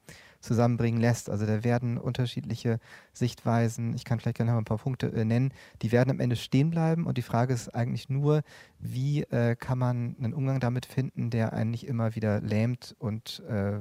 [0.44, 1.30] zusammenbringen lässt.
[1.30, 2.78] Also da werden unterschiedliche
[3.12, 6.36] Sichtweisen, ich kann vielleicht gerne noch ein paar Punkte äh, nennen, die werden am Ende
[6.36, 7.06] stehen bleiben.
[7.06, 8.42] Und die Frage ist eigentlich nur,
[8.78, 13.42] wie äh, kann man einen Umgang damit finden, der einen nicht immer wieder lähmt und
[13.48, 13.80] äh,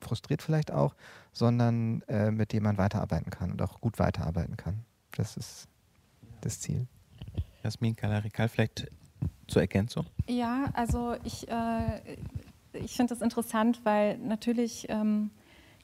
[0.00, 0.94] frustriert vielleicht auch,
[1.32, 4.84] sondern äh, mit dem man weiterarbeiten kann und auch gut weiterarbeiten kann.
[5.12, 5.68] Das ist
[6.40, 6.86] das Ziel.
[7.62, 8.88] Jasmin Kalarikal, vielleicht
[9.48, 10.06] zur Ergänzung?
[10.28, 12.16] Ja, also ich, äh,
[12.72, 15.30] ich finde das interessant, weil natürlich ähm,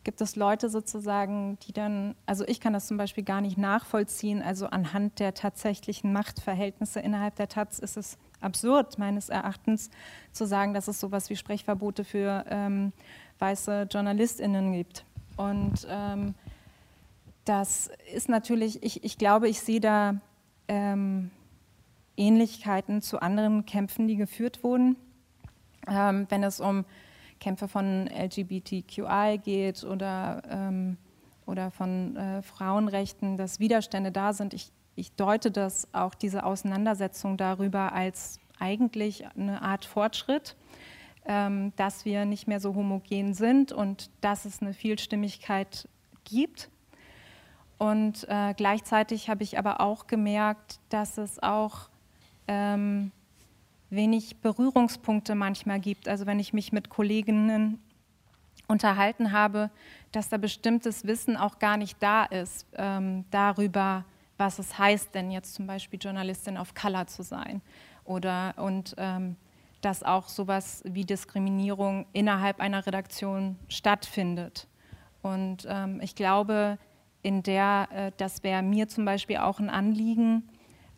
[0.04, 4.42] gibt es Leute sozusagen, die dann, also ich kann das zum Beispiel gar nicht nachvollziehen,
[4.42, 9.90] also anhand der tatsächlichen Machtverhältnisse innerhalb der Taz ist es absurd meines Erachtens
[10.30, 12.92] zu sagen, dass es sowas wie Sprechverbote für ähm,
[13.38, 15.04] weiße JournalistInnen gibt.
[15.36, 16.34] Und ähm,
[17.44, 20.16] das ist natürlich, ich, ich glaube, ich sehe da
[20.68, 21.30] ähm,
[22.16, 24.96] Ähnlichkeiten zu anderen Kämpfen, die geführt wurden.
[25.88, 26.84] Ähm, wenn es um
[27.40, 30.96] Kämpfe von LGBTQI geht oder, ähm,
[31.44, 34.54] oder von äh, Frauenrechten, dass Widerstände da sind.
[34.54, 40.56] Ich, ich deute das auch, diese Auseinandersetzung darüber, als eigentlich eine Art Fortschritt
[41.24, 45.88] dass wir nicht mehr so homogen sind und dass es eine Vielstimmigkeit
[46.24, 46.68] gibt.
[47.78, 51.88] Und äh, gleichzeitig habe ich aber auch gemerkt, dass es auch
[52.46, 53.10] ähm,
[53.90, 56.08] wenig Berührungspunkte manchmal gibt.
[56.08, 57.82] Also wenn ich mich mit Kolleginnen
[58.66, 59.70] unterhalten habe,
[60.12, 64.04] dass da bestimmtes Wissen auch gar nicht da ist ähm, darüber,
[64.36, 67.60] was es heißt, denn jetzt zum Beispiel Journalistin of Color zu sein.
[68.04, 69.36] Oder und ähm,
[69.84, 74.66] dass auch sowas wie Diskriminierung innerhalb einer Redaktion stattfindet.
[75.20, 76.78] Und ähm, ich glaube,
[77.22, 80.48] in der, äh, das wäre mir zum Beispiel auch ein Anliegen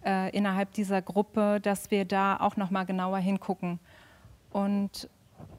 [0.04, 3.80] äh, innerhalb dieser Gruppe, dass wir da auch noch mal genauer hingucken.
[4.50, 5.08] Und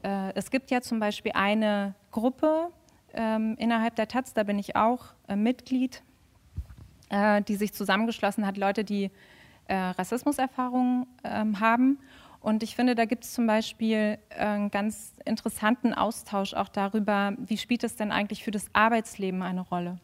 [0.02, 2.70] äh, es gibt ja zum Beispiel eine Gruppe
[3.12, 6.02] ähm, innerhalb der Taz, da bin ich auch äh, Mitglied,
[7.10, 9.10] äh, die sich zusammengeschlossen hat, Leute, die
[9.66, 11.98] äh, Rassismuserfahrungen ähm, haben
[12.40, 17.34] und ich finde, da gibt es zum Beispiel äh, einen ganz interessanten Austausch auch darüber,
[17.38, 19.98] wie spielt es denn eigentlich für das Arbeitsleben eine Rolle.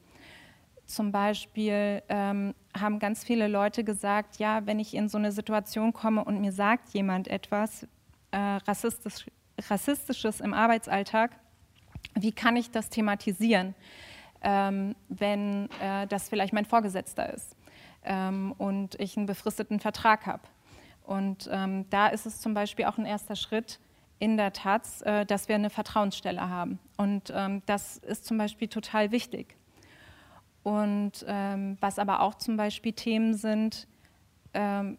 [0.87, 5.93] Zum Beispiel ähm, haben ganz viele Leute gesagt, ja, wenn ich in so eine Situation
[5.93, 7.87] komme und mir sagt jemand etwas
[8.33, 9.27] äh, rassistisch,
[9.71, 11.31] Rassistisches im Arbeitsalltag,
[12.15, 13.75] wie kann ich das thematisieren,
[14.43, 17.57] ähm, wenn äh, das vielleicht mein Vorgesetzter ist
[18.03, 20.43] ähm, und ich einen befristeten Vertrag habe?
[21.05, 23.79] Und ähm, da ist es zum Beispiel auch ein erster Schritt
[24.19, 26.79] in der Taz, äh, dass wir eine Vertrauensstelle haben.
[26.97, 29.55] Und ähm, das ist zum Beispiel total wichtig.
[30.63, 33.87] Und ähm, was aber auch zum Beispiel Themen sind,
[34.55, 34.97] ähm,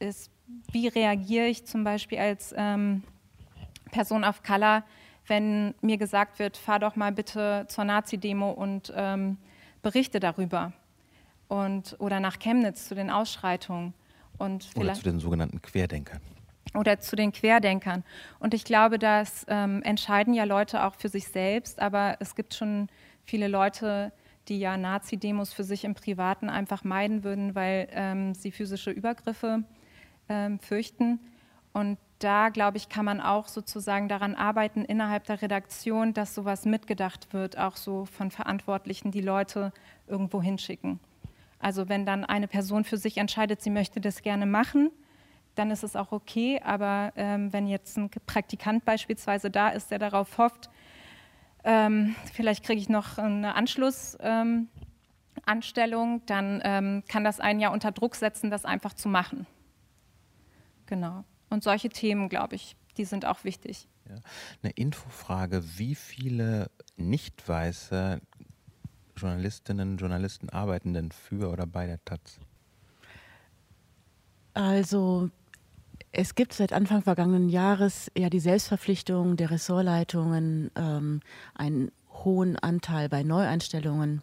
[0.00, 0.32] ist,
[0.72, 3.04] wie reagiere ich zum Beispiel als ähm,
[3.92, 4.82] Person of Color,
[5.28, 9.38] wenn mir gesagt wird, fahr doch mal bitte zur Nazi-Demo und ähm,
[9.82, 10.72] berichte darüber.
[11.52, 13.92] Und, oder nach Chemnitz zu den Ausschreitungen.
[14.38, 16.22] Und oder zu den sogenannten Querdenkern.
[16.74, 18.04] Oder zu den Querdenkern.
[18.38, 22.54] Und ich glaube, das ähm, entscheiden ja Leute auch für sich selbst, aber es gibt
[22.54, 22.88] schon
[23.26, 24.12] viele Leute,
[24.48, 29.62] die ja Nazi-Demos für sich im Privaten einfach meiden würden, weil ähm, sie physische Übergriffe
[30.30, 31.20] ähm, fürchten.
[31.74, 36.64] Und da, glaube ich, kann man auch sozusagen daran arbeiten, innerhalb der Redaktion, dass sowas
[36.64, 39.70] mitgedacht wird, auch so von Verantwortlichen, die Leute
[40.06, 40.98] irgendwo hinschicken.
[41.62, 44.90] Also wenn dann eine Person für sich entscheidet, sie möchte das gerne machen,
[45.54, 46.60] dann ist es auch okay.
[46.62, 50.70] Aber ähm, wenn jetzt ein Praktikant beispielsweise da ist, der darauf hofft,
[51.62, 54.68] ähm, vielleicht kriege ich noch eine Anschlussanstellung,
[55.46, 59.46] ähm, dann ähm, kann das einen ja unter Druck setzen, das einfach zu machen.
[60.86, 61.24] Genau.
[61.48, 63.86] Und solche Themen, glaube ich, die sind auch wichtig.
[64.08, 64.16] Ja.
[64.62, 68.20] Eine Infofrage, wie viele nicht weiße
[69.16, 72.38] Journalistinnen Journalisten arbeiten denn für oder bei der Taz?
[74.54, 75.30] Also
[76.12, 81.20] es gibt seit Anfang vergangenen Jahres ja die Selbstverpflichtung der Ressortleitungen, ähm,
[81.54, 84.22] einen hohen Anteil bei Neueinstellungen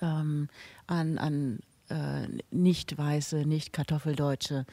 [0.00, 0.48] ähm,
[0.86, 4.64] an, an äh, nicht weiße, nicht kartoffeldeutsche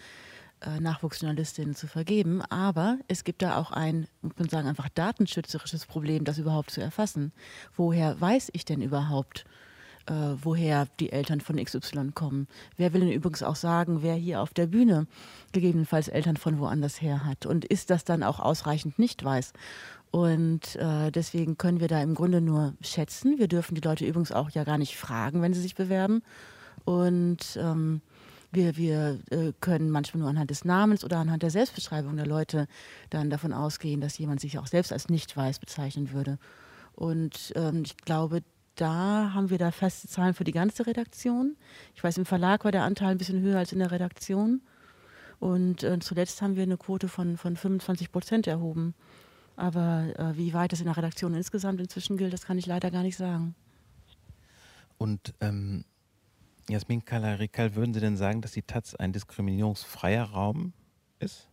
[0.79, 2.41] Nachwuchsjournalistinnen zu vergeben.
[2.43, 6.81] Aber es gibt da auch ein, muss man sagen, einfach datenschützerisches Problem, das überhaupt zu
[6.81, 7.31] erfassen.
[7.75, 9.45] Woher weiß ich denn überhaupt,
[10.07, 12.47] äh, woher die Eltern von XY kommen.
[12.77, 15.07] Wer will denn übrigens auch sagen, wer hier auf der Bühne
[15.51, 17.45] gegebenenfalls Eltern von woanders her hat?
[17.45, 19.53] Und ist das dann auch ausreichend nicht weiß?
[20.11, 23.39] Und äh, deswegen können wir da im Grunde nur schätzen.
[23.39, 26.21] Wir dürfen die Leute übrigens auch ja gar nicht fragen, wenn sie sich bewerben.
[26.83, 28.01] Und ähm,
[28.51, 32.67] wir, wir äh, können manchmal nur anhand des Namens oder anhand der Selbstbeschreibung der Leute
[33.09, 36.37] dann davon ausgehen, dass jemand sich auch selbst als nicht weiß bezeichnen würde.
[36.93, 38.43] Und ähm, ich glaube,
[38.75, 41.55] da haben wir da feste Zahlen für die ganze Redaktion.
[41.95, 44.61] Ich weiß, im Verlag war der Anteil ein bisschen höher als in der Redaktion.
[45.39, 48.93] Und äh, zuletzt haben wir eine Quote von, von 25 Prozent erhoben.
[49.55, 52.91] Aber äh, wie weit das in der Redaktion insgesamt inzwischen gilt, das kann ich leider
[52.91, 53.55] gar nicht sagen.
[54.97, 55.83] Und ähm,
[56.69, 60.73] Jasmin Kalarikal, würden Sie denn sagen, dass die Taz ein diskriminierungsfreier Raum
[61.19, 61.47] ist?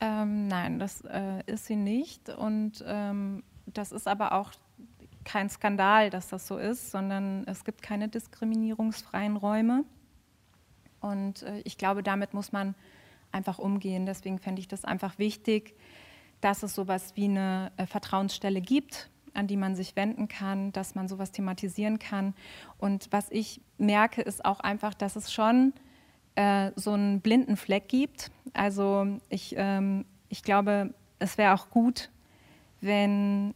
[0.00, 2.28] Ähm, nein, das äh, ist sie nicht.
[2.28, 4.52] Und ähm, das ist aber auch
[5.24, 9.84] kein Skandal, dass das so ist, sondern es gibt keine diskriminierungsfreien Räume.
[11.00, 12.74] Und äh, ich glaube, damit muss man
[13.32, 14.06] einfach umgehen.
[14.06, 15.74] Deswegen fände ich das einfach wichtig,
[16.40, 20.94] dass es sowas wie eine äh, Vertrauensstelle gibt, an die man sich wenden kann, dass
[20.94, 22.34] man sowas thematisieren kann.
[22.78, 25.72] Und was ich merke, ist auch einfach, dass es schon
[26.34, 28.30] äh, so einen blinden Fleck gibt.
[28.52, 32.10] Also ich, ähm, ich glaube, es wäre auch gut,
[32.80, 33.54] wenn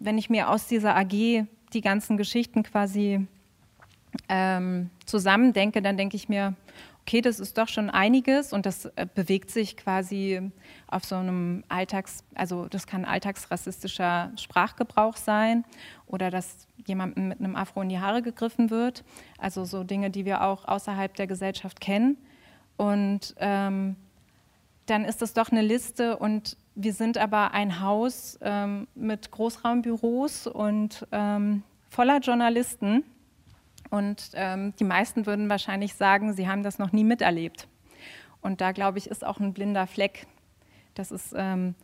[0.00, 1.12] wenn ich mir aus dieser AG
[1.72, 3.26] die ganzen Geschichten quasi
[4.28, 6.54] ähm, zusammendenke, dann denke ich mir,
[7.02, 10.50] okay, das ist doch schon einiges und das äh, bewegt sich quasi
[10.86, 15.64] auf so einem Alltags, also das kann alltagsrassistischer Sprachgebrauch sein
[16.06, 19.04] oder dass jemandem mit einem Afro in die Haare gegriffen wird,
[19.38, 22.16] also so Dinge, die wir auch außerhalb der Gesellschaft kennen.
[22.76, 23.96] Und ähm,
[24.86, 30.46] dann ist das doch eine Liste und wir sind aber ein Haus ähm, mit Großraumbüros
[30.46, 33.04] und ähm, voller Journalisten.
[33.90, 37.68] Und ähm, die meisten würden wahrscheinlich sagen, sie haben das noch nie miterlebt.
[38.40, 40.26] Und da, glaube ich, ist auch ein blinder Fleck,
[40.94, 41.74] dass, es, ähm,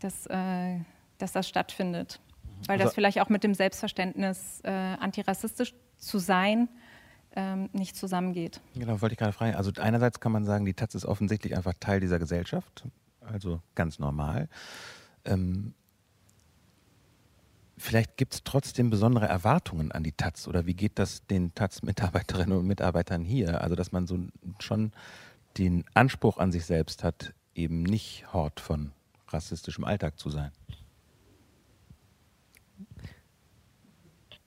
[0.00, 0.78] dass, äh,
[1.18, 2.20] dass das stattfindet.
[2.66, 6.68] Weil das also vielleicht auch mit dem Selbstverständnis, äh, antirassistisch zu sein,
[7.36, 8.62] ähm, nicht zusammengeht.
[8.74, 9.54] Genau, wollte ich gerade fragen.
[9.54, 12.84] Also einerseits kann man sagen, die Taz ist offensichtlich einfach Teil dieser Gesellschaft
[13.32, 14.48] also ganz normal.
[15.24, 15.74] Ähm,
[17.76, 22.58] vielleicht gibt es trotzdem besondere Erwartungen an die Taz oder wie geht das den Taz-Mitarbeiterinnen
[22.58, 23.60] und Mitarbeitern hier?
[23.60, 24.18] Also dass man so
[24.58, 24.92] schon
[25.58, 28.92] den Anspruch an sich selbst hat, eben nicht Hort von
[29.28, 30.52] rassistischem Alltag zu sein.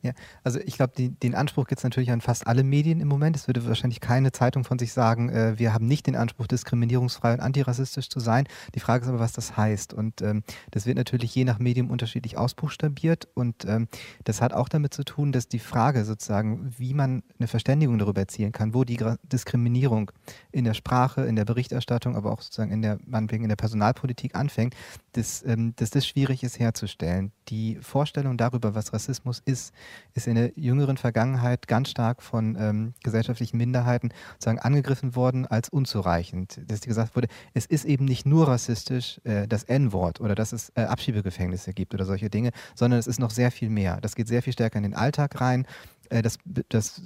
[0.02, 0.14] Ja,
[0.46, 3.36] also ich glaube, den Anspruch gibt es natürlich an fast alle Medien im Moment.
[3.36, 7.34] Es würde wahrscheinlich keine Zeitung von sich sagen, äh, wir haben nicht den Anspruch, diskriminierungsfrei
[7.34, 8.48] und antirassistisch zu sein.
[8.76, 9.94] Die Frage ist aber, was das heißt.
[9.94, 13.28] Und ähm, das wird natürlich je nach Medium unterschiedlich ausbuchstabiert.
[13.34, 13.90] Und ähm,
[14.24, 18.22] das hat auch damit zu tun, dass die Frage sozusagen, wie man eine Verständigung darüber
[18.22, 20.12] erzielen kann, wo die Diskriminierung
[20.54, 24.36] in der Sprache, in der Berichterstattung, aber auch sozusagen in der, meinetwegen in der Personalpolitik
[24.36, 24.76] anfängt,
[25.14, 27.32] dass, ähm, dass das schwierig ist herzustellen.
[27.48, 29.74] Die Vorstellung darüber, was Rassismus ist,
[30.14, 35.70] ist in der jüngeren Vergangenheit ganz stark von ähm, gesellschaftlichen Minderheiten sozusagen angegriffen worden als
[35.70, 36.62] unzureichend.
[36.68, 40.72] Dass gesagt wurde, es ist eben nicht nur rassistisch, äh, das N-Wort oder dass es
[40.76, 44.00] äh, Abschiebegefängnisse gibt oder solche Dinge, sondern es ist noch sehr viel mehr.
[44.02, 45.66] Das geht sehr viel stärker in den Alltag rein.
[46.10, 46.38] Äh, das,
[46.70, 47.02] das,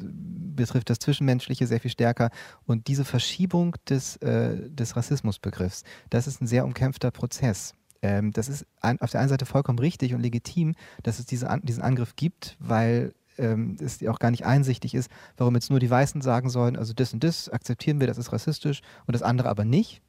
[0.56, 2.30] betrifft das Zwischenmenschliche sehr viel stärker.
[2.66, 7.74] Und diese Verschiebung des, äh, des Rassismusbegriffs, das ist ein sehr umkämpfter Prozess.
[8.04, 11.48] Ähm, das ist ein, auf der einen Seite vollkommen richtig und legitim, dass es diese,
[11.64, 15.90] diesen Angriff gibt, weil ähm, es auch gar nicht einsichtig ist, warum jetzt nur die
[15.90, 19.50] Weißen sagen sollen, also das und das akzeptieren wir, das ist rassistisch und das andere
[19.50, 20.02] aber nicht.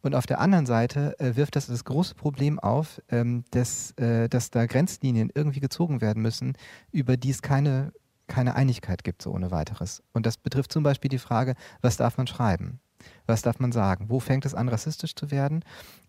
[0.00, 4.28] Und auf der anderen Seite äh, wirft das das große Problem auf, ähm, dass, äh,
[4.28, 6.54] dass da Grenzlinien irgendwie gezogen werden müssen,
[6.92, 7.92] über die es keine,
[8.26, 10.02] keine Einigkeit gibt, so ohne weiteres.
[10.12, 12.80] Und das betrifft zum Beispiel die Frage, was darf man schreiben?
[13.26, 14.06] Was darf man sagen?
[14.08, 15.64] Wo fängt es an, rassistisch zu werden?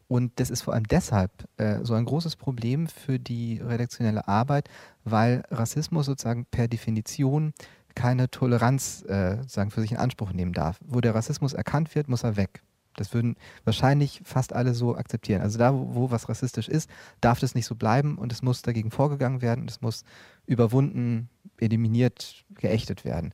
[0.10, 4.68] Und das ist vor allem deshalb äh, so ein großes Problem für die redaktionelle Arbeit,
[5.04, 7.54] weil Rassismus sozusagen per Definition
[7.94, 10.80] keine Toleranz äh, sozusagen für sich in Anspruch nehmen darf.
[10.84, 12.64] Wo der Rassismus erkannt wird, muss er weg.
[12.96, 13.36] Das würden
[13.66, 15.44] wahrscheinlich fast alle so akzeptieren.
[15.44, 16.90] Also da, wo, wo was rassistisch ist,
[17.22, 20.06] darf das nicht so bleiben und es muss dagegen vorgegangen werden und es muss
[20.48, 21.30] überwunden,
[21.60, 23.32] eliminiert, geächtet werden.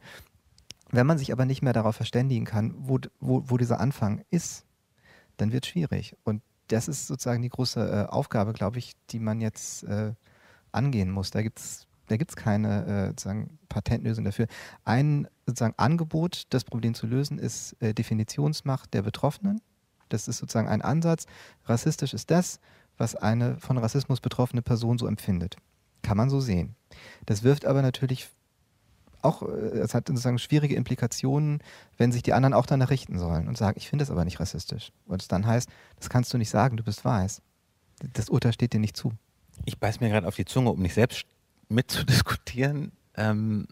[0.91, 4.65] Wenn man sich aber nicht mehr darauf verständigen kann, wo, wo, wo dieser Anfang ist,
[5.38, 6.17] dann wird es schwierig.
[6.26, 10.13] Und das ist sozusagen die große äh, Aufgabe, glaube ich, die man jetzt äh,
[10.72, 11.32] angehen muss.
[11.32, 14.47] Da gibt es da gibt's keine äh, sozusagen Patentlösung dafür.
[14.84, 19.61] Ein sozusagen Angebot, das Problem zu lösen, ist äh, Definitionsmacht der Betroffenen.
[20.09, 21.26] Das ist sozusagen ein Ansatz.
[21.66, 22.59] Rassistisch ist das,
[22.97, 25.57] was eine von Rassismus betroffene Person so empfindet.
[26.03, 26.76] Kann man so sehen.
[27.26, 28.30] Das wirft aber natürlich
[29.26, 31.59] auch, äh, es hat sozusagen schwierige Implikationen,
[31.97, 34.39] wenn sich die anderen auch danach richten sollen und sagen, ich finde es aber nicht
[34.39, 34.91] rassistisch.
[35.05, 35.69] Und es dann heißt,
[35.99, 37.41] das kannst du nicht sagen, du bist weiß.
[38.13, 39.13] Das Urteil steht dir nicht zu.
[39.65, 41.26] Ich beiß mir gerade auf die Zunge, um nicht selbst
[41.69, 42.91] mitzudiskutieren.
[43.15, 43.67] Ähm,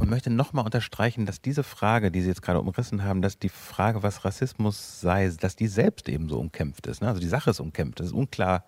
[0.00, 3.48] und möchte nochmal unterstreichen, dass diese Frage, die Sie jetzt gerade umrissen haben, dass die
[3.48, 7.02] Frage, was Rassismus sei, dass die selbst eben so umkämpft ist.
[7.02, 7.08] Ne?
[7.08, 8.00] Also die Sache ist umkämpft.
[8.00, 8.64] Es ist unklar,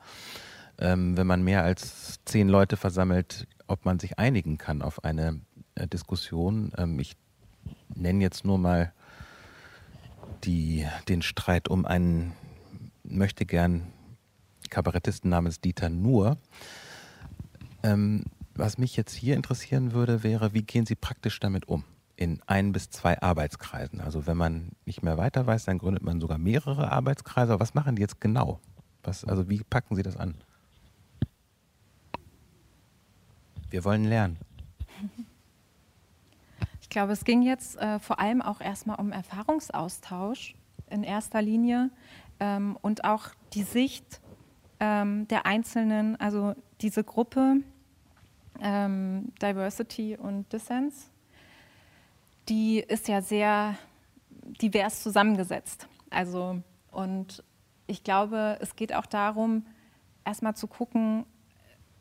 [0.79, 5.41] ähm, wenn man mehr als zehn Leute versammelt, ob man sich einigen kann auf eine
[5.75, 6.73] äh, Diskussion.
[6.77, 7.17] Ähm, ich
[7.95, 8.93] nenne jetzt nur mal
[10.45, 12.33] die, den Streit um einen
[13.03, 13.93] möchte gern
[14.71, 16.39] Kabarettisten namens Dieter Nuhr.
[17.83, 21.85] Ähm, was mich jetzt hier interessieren würde, wäre, wie gehen Sie praktisch damit um?
[22.17, 24.01] In ein bis zwei Arbeitskreisen.
[24.01, 27.53] Also wenn man nicht mehr weiter weiß, dann gründet man sogar mehrere Arbeitskreise.
[27.53, 28.61] Aber was machen die jetzt genau?
[29.03, 30.35] Was, also wie packen Sie das an?
[33.75, 34.39] Wir wollen lernen.
[36.81, 40.55] Ich glaube, es ging jetzt äh, vor allem auch erstmal um Erfahrungsaustausch
[40.89, 41.91] in erster Linie
[42.39, 44.21] ähm, und auch die Sicht
[44.79, 47.63] ähm, der Einzelnen, also diese Gruppe
[48.61, 51.11] ähm, Diversity und Dissens,
[52.49, 53.77] die ist ja sehr
[54.63, 55.89] divers zusammengesetzt.
[56.11, 56.63] Also
[56.93, 57.43] und
[57.89, 59.67] ich glaube, es geht auch darum,
[60.25, 61.27] erstmal zu gucken,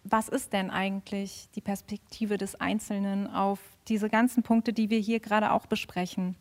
[0.04, 5.20] was ist denn eigentlich die Perspektive des Einzelnen auf diese ganzen Punkte, die wir hier
[5.20, 6.36] gerade auch besprechen.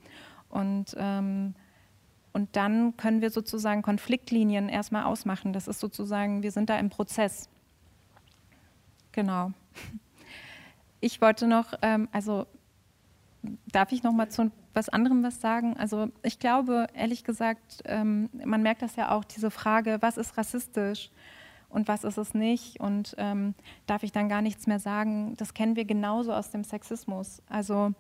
[0.49, 1.55] Und, ähm,
[2.33, 5.53] und dann können wir sozusagen Konfliktlinien erstmal ausmachen.
[5.53, 7.49] Das ist sozusagen, wir sind da im Prozess.
[9.13, 9.53] Genau.
[11.01, 12.47] Ich wollte noch, ähm, also
[13.73, 15.77] darf ich noch mal zu was anderem was sagen?
[15.77, 20.39] Also ich glaube, ehrlich gesagt, ähm, man merkt das ja auch, diese Frage, was ist
[20.39, 21.11] rassistisch?
[21.73, 23.55] Und was ist es nicht und ähm,
[23.87, 25.35] darf ich dann gar nichts mehr sagen.
[25.37, 27.43] Das kennen wir genauso aus dem Sexismus.
[27.49, 27.93] Also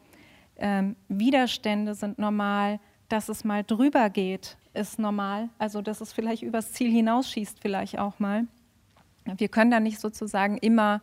[0.56, 5.48] ähm, Widerstände sind normal, dass es mal drüber geht, ist normal.
[5.58, 8.46] Also dass es vielleicht übers Ziel hinausschießt, vielleicht auch mal.
[9.36, 11.00] Wir können da nicht sozusagen immer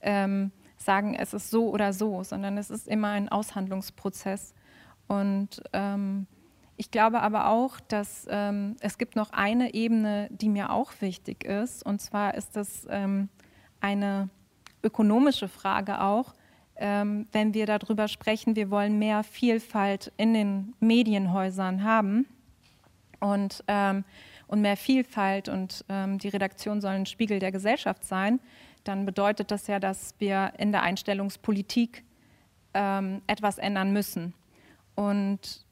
[0.00, 4.54] ähm, sagen, es ist so oder so, sondern es ist immer ein Aushandlungsprozess.
[5.08, 6.26] Und ähm,
[6.76, 11.44] ich glaube aber auch, dass ähm, es gibt noch eine Ebene, die mir auch wichtig
[11.44, 11.84] ist.
[11.84, 13.28] Und zwar ist das ähm,
[13.80, 14.28] eine
[14.82, 16.34] ökonomische Frage auch.
[16.76, 22.26] Ähm, wenn wir darüber sprechen, wir wollen mehr Vielfalt in den Medienhäusern haben
[23.20, 24.04] und, ähm,
[24.46, 28.40] und mehr Vielfalt und ähm, die Redaktion soll ein Spiegel der Gesellschaft sein,
[28.84, 32.04] dann bedeutet das ja, dass wir in der Einstellungspolitik
[32.74, 34.34] ähm, etwas ändern müssen.
[34.94, 35.65] Und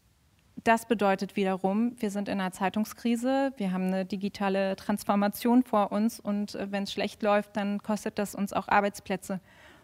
[0.65, 6.19] das bedeutet wiederum, wir sind in einer Zeitungskrise, wir haben eine digitale Transformation vor uns
[6.19, 9.41] und äh, wenn es schlecht läuft, dann kostet das uns auch Arbeitsplätze.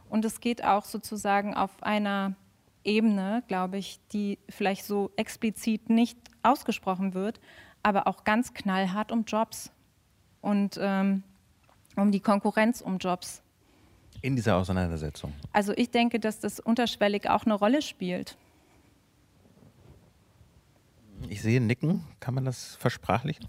[0.08, 2.34] Und es geht auch sozusagen auf einer
[2.82, 7.40] Ebene, glaube ich, die vielleicht so explizit nicht ausgesprochen wird,
[7.82, 9.70] aber auch ganz knallhart um Jobs.
[10.40, 11.22] und ähm,
[11.96, 13.42] um die Konkurrenz um Jobs.
[14.22, 15.32] In dieser Auseinandersetzung.
[15.52, 18.36] Also ich denke, dass das unterschwellig auch eine Rolle spielt.
[21.28, 22.04] Ich sehe Nicken.
[22.18, 23.46] Kann man das versprachlichen?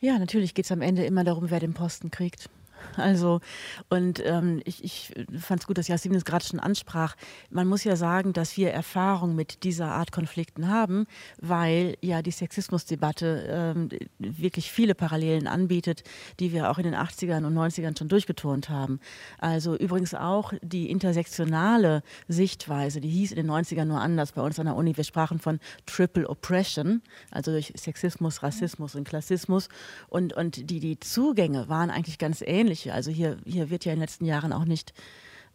[0.00, 2.50] Ja, natürlich geht es am Ende immer darum, wer den Posten kriegt.
[2.96, 3.40] Also,
[3.88, 7.16] und ähm, ich, ich fand es gut, dass Jasmin es gerade schon ansprach.
[7.50, 11.06] Man muss ja sagen, dass wir Erfahrung mit dieser Art Konflikten haben,
[11.40, 16.04] weil ja die Sexismusdebatte ähm, wirklich viele Parallelen anbietet,
[16.40, 19.00] die wir auch in den 80ern und 90ern schon durchgeturnt haben.
[19.38, 24.58] Also übrigens auch die intersektionale Sichtweise, die hieß in den 90ern nur anders bei uns
[24.58, 24.96] an der Uni.
[24.96, 29.68] Wir sprachen von Triple Oppression, also durch Sexismus, Rassismus und Klassismus.
[30.08, 32.92] Und, und die, die Zugänge waren eigentlich ganz ähnlich Ähnliche.
[32.92, 34.92] Also hier, hier wird ja in den letzten Jahren auch nicht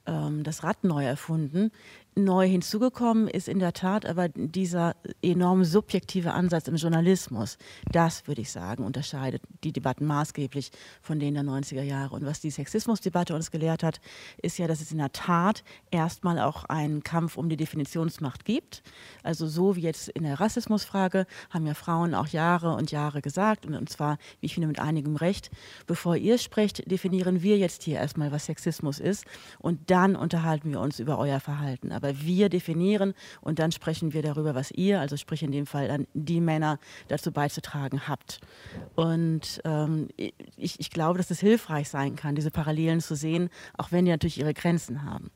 [0.05, 1.71] ähm, das Rad neu erfunden.
[2.23, 7.57] Neu hinzugekommen ist in der Tat aber dieser enorm subjektive Ansatz im Journalismus.
[7.91, 12.15] Das, würde ich sagen, unterscheidet die Debatten maßgeblich von denen der 90er Jahre.
[12.15, 14.01] Und was die Sexismusdebatte uns gelehrt hat,
[14.41, 18.81] ist ja, dass es in der Tat erstmal auch einen Kampf um die Definitionsmacht gibt.
[19.21, 23.65] Also so wie jetzt in der Rassismusfrage haben ja Frauen auch Jahre und Jahre gesagt,
[23.67, 25.51] und zwar, wie ich finde, mit einigem Recht,
[25.85, 29.25] bevor ihr sprecht, definieren wir jetzt hier erstmal, was Sexismus ist.
[29.59, 34.21] Und dann unterhalten wir uns über euer Verhalten aber wir definieren und dann sprechen wir
[34.21, 38.39] darüber, was ihr, also sprich in dem Fall dann die Männer, dazu beizutragen habt.
[38.95, 43.91] Und ähm, ich, ich glaube, dass es hilfreich sein kann, diese Parallelen zu sehen, auch
[43.91, 45.31] wenn die natürlich ihre Grenzen haben.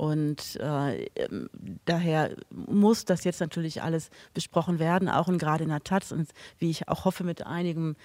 [0.00, 1.50] Und äh, ähm,
[1.84, 6.30] daher muss das jetzt natürlich alles besprochen werden, auch und gerade in der Taz und
[6.58, 7.96] wie ich auch hoffe mit einigem,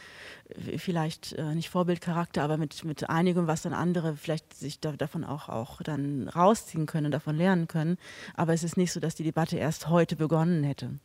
[0.50, 4.92] äh, vielleicht äh, nicht Vorbildcharakter, aber mit, mit einigem, was dann andere vielleicht sich da,
[4.92, 7.96] davon auch, auch dann rausziehen können, davon lernen können.
[8.34, 11.00] Aber es ist nicht so, dass die Debatte erst heute begonnen hätte.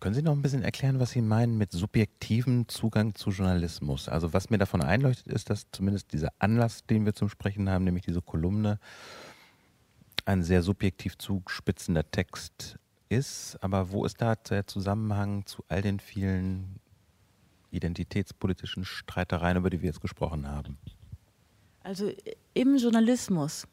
[0.00, 4.08] Können Sie noch ein bisschen erklären, was Sie meinen mit subjektivem Zugang zu Journalismus?
[4.08, 7.84] Also was mir davon einleuchtet, ist, dass zumindest dieser Anlass, den wir zum Sprechen haben,
[7.84, 8.80] nämlich diese Kolumne,
[10.26, 16.00] ein sehr subjektiv zuspitzender Text ist, aber wo ist da der Zusammenhang zu all den
[16.00, 16.80] vielen
[17.70, 20.78] identitätspolitischen Streitereien, über die wir jetzt gesprochen haben?
[21.82, 22.10] Also
[22.54, 23.66] im Journalismus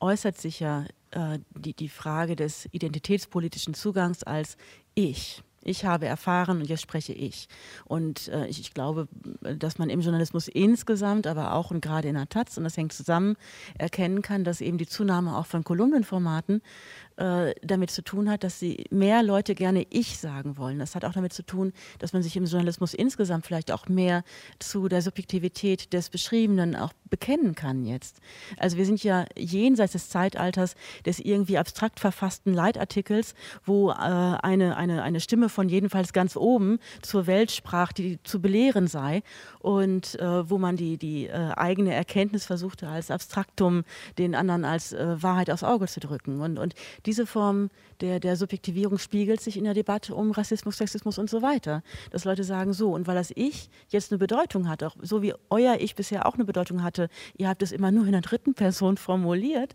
[0.00, 4.56] äußert sich ja äh, die, die Frage des identitätspolitischen Zugangs als
[4.94, 5.42] Ich.
[5.62, 7.48] Ich habe erfahren und jetzt spreche ich.
[7.84, 9.08] Und äh, ich, ich, glaube,
[9.40, 12.92] dass man im Journalismus insgesamt, aber auch und gerade in der Taz, und das hängt
[12.92, 13.36] zusammen,
[13.76, 16.62] erkennen kann, dass eben die Zunahme auch von Kolumnenformaten
[17.20, 20.78] äh, damit zu tun hat, dass sie mehr Leute gerne ich sagen wollen.
[20.78, 24.24] Das hat auch damit zu tun, dass man sich im Journalismus insgesamt vielleicht auch mehr
[24.58, 28.20] zu der Subjektivität des Beschriebenen auch bekennen kann jetzt.
[28.56, 34.76] Also wir sind ja jenseits des Zeitalters des irgendwie abstrakt verfassten Leitartikels, wo äh, eine,
[34.76, 39.22] eine, eine Stimme von jedenfalls ganz oben zur Welt sprach, die zu belehren sei
[39.58, 43.84] und äh, wo man die, die äh, eigene Erkenntnis versuchte als Abstraktum
[44.16, 46.40] den anderen als äh, Wahrheit aufs Auge zu drücken.
[46.40, 46.74] Und, und
[47.10, 51.42] diese Form der, der Subjektivierung spiegelt sich in der Debatte um Rassismus, Sexismus und so
[51.42, 51.82] weiter.
[52.12, 55.34] Dass Leute sagen, so, und weil das Ich jetzt eine Bedeutung hat, auch so wie
[55.48, 58.54] euer Ich bisher auch eine Bedeutung hatte, ihr habt es immer nur in der dritten
[58.54, 59.74] Person formuliert,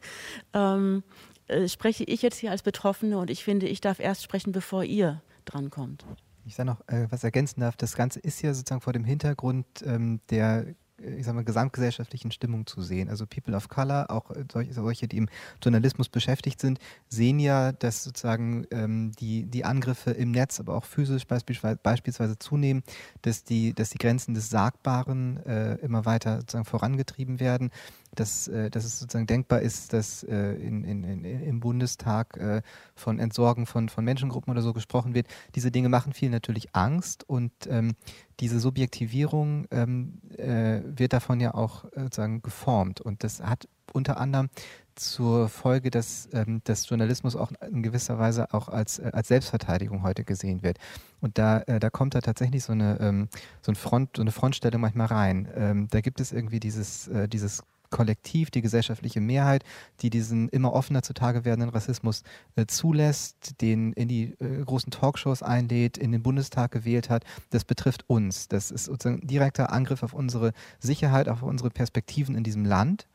[0.53, 1.03] ähm,
[1.47, 4.86] äh, spreche ich jetzt hier als Betroffene und ich finde, ich darf erst sprechen, bevor
[4.86, 6.05] ihr drankommt.
[6.45, 7.75] Ich sage noch äh, was ergänzen darf.
[7.75, 10.67] Das Ganze ist ja sozusagen vor dem Hintergrund ähm, der
[10.97, 13.09] ich sag mal, gesamtgesellschaftlichen Stimmung zu sehen.
[13.09, 15.29] Also People of Color, auch äh, solche, die im
[15.61, 16.79] Journalismus beschäftigt sind,
[17.09, 22.39] sehen ja, dass sozusagen ähm, die, die Angriffe im Netz, aber auch physisch beispielsweise, beispielsweise
[22.39, 22.83] zunehmen,
[23.23, 27.71] dass die, dass die Grenzen des Sagbaren äh, immer weiter sozusagen vorangetrieben werden
[28.16, 32.61] dass, äh, dass es sozusagen denkbar ist, dass äh, in, in, in, im Bundestag äh,
[32.95, 35.28] von Entsorgen von, von Menschengruppen oder so gesprochen wird.
[35.55, 37.95] Diese Dinge machen vielen natürlich Angst und ähm,
[38.39, 43.01] diese Subjektivierung ähm, äh, wird davon ja auch sozusagen geformt.
[43.01, 44.49] Und das hat unter anderem
[44.95, 50.24] zur Folge, dass, ähm, dass Journalismus auch in gewisser Weise auch als, als Selbstverteidigung heute
[50.24, 50.78] gesehen wird.
[51.22, 53.30] Und da, äh, da kommt da tatsächlich so eine, ähm,
[53.61, 55.47] so, ein Front, so eine Frontstellung manchmal rein.
[55.55, 59.63] Ähm, da gibt es irgendwie dieses, äh, dieses Kollektiv, die gesellschaftliche Mehrheit,
[60.01, 62.23] die diesen immer offener zutage werdenden Rassismus
[62.55, 67.65] äh, zulässt, den in die äh, großen Talkshows einlädt, in den Bundestag gewählt hat, das
[67.65, 68.47] betrifft uns.
[68.47, 73.07] Das ist sozusagen ein direkter Angriff auf unsere Sicherheit, auf unsere Perspektiven in diesem Land.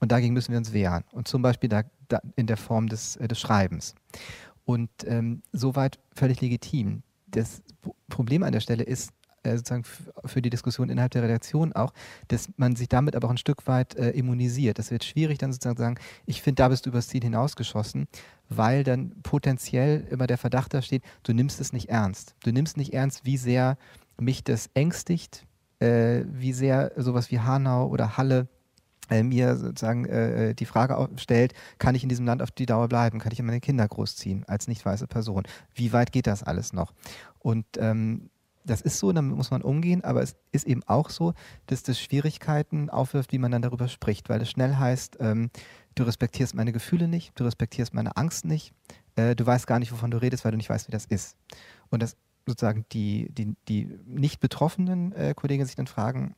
[0.00, 1.04] Und dagegen müssen wir uns wehren.
[1.12, 3.94] Und zum Beispiel da, da in der Form des, äh, des Schreibens.
[4.64, 7.02] Und ähm, soweit völlig legitim.
[7.26, 7.62] Das
[8.08, 9.12] Problem an der Stelle ist,
[9.52, 9.84] sozusagen
[10.24, 11.92] für die Diskussion innerhalb der Redaktion auch,
[12.28, 14.78] dass man sich damit aber auch ein Stück weit äh, immunisiert.
[14.78, 18.06] Das wird schwierig dann sozusagen zu sagen, ich finde, da bist du übers Ziel hinausgeschossen,
[18.48, 22.34] weil dann potenziell immer der Verdacht da steht, du nimmst es nicht ernst.
[22.44, 23.76] Du nimmst nicht ernst, wie sehr
[24.18, 25.46] mich das ängstigt,
[25.80, 28.48] äh, wie sehr sowas wie Hanau oder Halle
[29.10, 32.66] äh, mir sozusagen äh, äh die Frage stellt, kann ich in diesem Land auf die
[32.66, 33.18] Dauer bleiben?
[33.18, 35.44] Kann ich meine Kinder großziehen als nicht weiße Person?
[35.74, 36.92] Wie weit geht das alles noch?
[37.38, 38.30] Und ähm,
[38.64, 41.34] das ist so, damit muss man umgehen, aber es ist eben auch so,
[41.66, 45.50] dass das Schwierigkeiten aufwirft, wie man dann darüber spricht, weil es schnell heißt, ähm,
[45.94, 48.72] du respektierst meine Gefühle nicht, du respektierst meine Angst nicht,
[49.16, 51.36] äh, du weißt gar nicht, wovon du redest, weil du nicht weißt, wie das ist.
[51.90, 56.34] Und das sozusagen die, die, die nicht betroffenen äh, Kollegen sich dann fragen,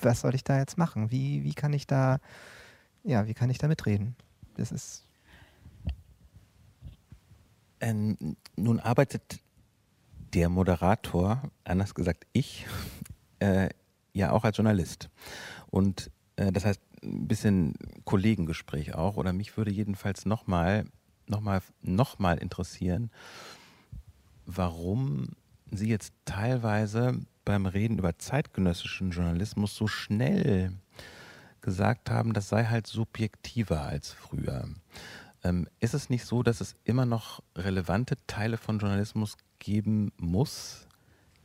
[0.00, 1.10] was soll ich da jetzt machen?
[1.10, 2.18] Wie, wie kann ich da,
[3.04, 4.16] ja, wie kann ich da mitreden?
[4.54, 5.06] Das ist.
[7.80, 9.40] Ähm, nun arbeitet
[10.34, 12.66] der Moderator, anders gesagt ich,
[13.40, 13.68] äh,
[14.12, 15.08] ja auch als Journalist.
[15.68, 17.74] Und äh, das heißt, ein bisschen
[18.04, 19.16] Kollegengespräch auch.
[19.16, 20.84] Oder mich würde jedenfalls nochmal
[21.30, 23.10] noch mal, noch mal interessieren,
[24.44, 25.28] warum
[25.70, 30.72] Sie jetzt teilweise beim Reden über zeitgenössischen Journalismus so schnell
[31.60, 34.68] gesagt haben, das sei halt subjektiver als früher.
[35.44, 40.88] Ähm, ist es nicht so, dass es immer noch relevante Teile von Journalismus geben muss,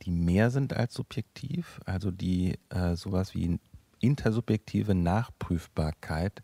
[0.02, 3.60] die mehr sind als subjektiv, also die äh, sowas wie
[4.00, 6.42] intersubjektive Nachprüfbarkeit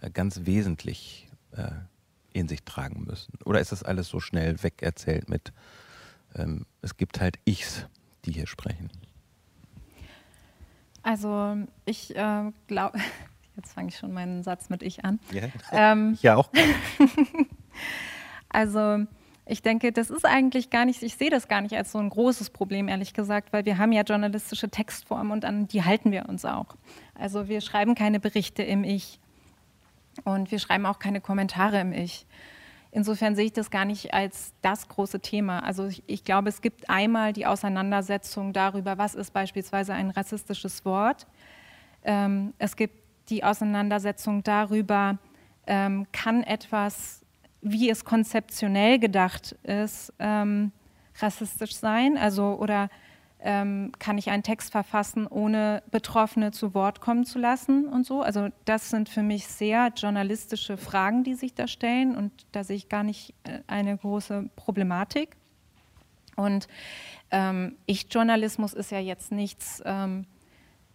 [0.00, 1.70] äh, ganz wesentlich äh,
[2.32, 3.34] in sich tragen müssen?
[3.44, 5.52] Oder ist das alles so schnell wegerzählt mit,
[6.34, 7.86] ähm, es gibt halt Ichs,
[8.24, 8.90] die hier sprechen?
[11.02, 12.98] Also ich äh, glaube,
[13.56, 15.18] jetzt fange ich schon meinen Satz mit Ich an.
[15.32, 16.50] Ja, ähm, ja auch.
[18.48, 19.06] also
[19.44, 22.10] ich denke, das ist eigentlich gar nicht, ich sehe das gar nicht als so ein
[22.10, 26.28] großes Problem, ehrlich gesagt, weil wir haben ja journalistische Textformen und an die halten wir
[26.28, 26.76] uns auch.
[27.14, 29.18] Also wir schreiben keine Berichte im Ich
[30.24, 32.26] und wir schreiben auch keine Kommentare im Ich.
[32.94, 35.60] Insofern sehe ich das gar nicht als das große Thema.
[35.60, 40.84] Also ich, ich, glaube, es gibt einmal die Auseinandersetzung darüber, was ist beispielsweise ein rassistisches
[40.84, 41.26] Wort.
[42.04, 45.18] Ähm, es gibt die Auseinandersetzung darüber,
[45.66, 47.21] ähm, kann etwas,
[47.62, 50.72] wie es konzeptionell gedacht ist, ähm,
[51.20, 52.18] rassistisch sein?
[52.18, 52.90] Also oder
[53.44, 58.22] ähm, kann ich einen Text verfassen, ohne Betroffene zu Wort kommen zu lassen und so.
[58.22, 62.76] Also das sind für mich sehr journalistische Fragen, die sich da stellen und da sehe
[62.76, 65.36] ich gar nicht äh, eine große Problematik.
[66.36, 66.68] Und
[67.30, 70.26] ähm, Ich-Journalismus ist ja jetzt nichts, ähm,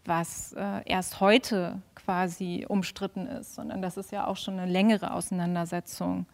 [0.06, 5.14] was äh, erst heute quasi umstritten ist, sondern das ist ja auch schon eine längere
[5.14, 6.26] Auseinandersetzung.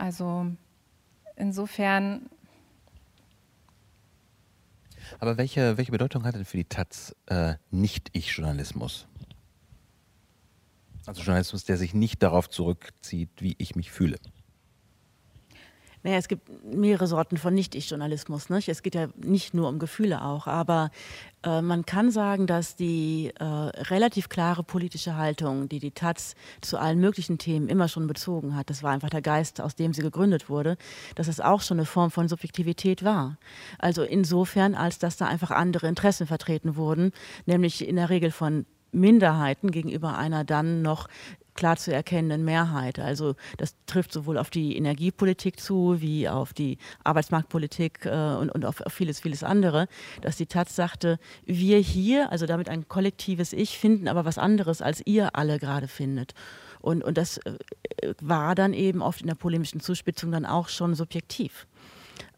[0.00, 0.46] Also
[1.36, 2.30] insofern
[5.18, 9.06] aber welche, welche Bedeutung hat denn für die Taz äh, Nicht-Ich-Journalismus?
[11.04, 14.18] Also Journalismus, der sich nicht darauf zurückzieht, wie ich mich fühle.
[16.02, 18.48] Naja, es gibt mehrere Sorten von Nicht-Ich-Journalismus.
[18.48, 18.68] Nicht?
[18.68, 20.90] Es geht ja nicht nur um Gefühle auch, aber
[21.42, 26.78] äh, man kann sagen, dass die äh, relativ klare politische Haltung, die die Taz zu
[26.78, 30.02] allen möglichen Themen immer schon bezogen hat, das war einfach der Geist, aus dem sie
[30.02, 30.78] gegründet wurde,
[31.16, 33.36] dass es auch schon eine Form von Subjektivität war.
[33.78, 37.12] Also insofern, als dass da einfach andere Interessen vertreten wurden,
[37.44, 41.08] nämlich in der Regel von Minderheiten gegenüber einer dann noch
[41.54, 42.98] klar zu erkennenden Mehrheit.
[42.98, 48.64] Also das trifft sowohl auf die Energiepolitik zu, wie auf die Arbeitsmarktpolitik äh, und, und
[48.64, 49.88] auf, auf, vieles, vieles andere,
[50.22, 54.82] dass die Taz sagte, wir hier, also damit ein kollektives Ich, finden aber was anderes,
[54.82, 56.34] als ihr alle gerade findet.
[56.80, 60.94] Und, und das äh, war dann eben oft in der polemischen Zuspitzung dann auch schon
[60.94, 61.66] subjektiv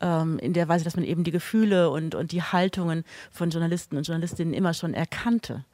[0.00, 3.96] ähm, in der Weise, dass man eben die Gefühle und, und die Haltungen von Journalisten
[3.96, 5.64] und Journalistinnen immer schon erkannte.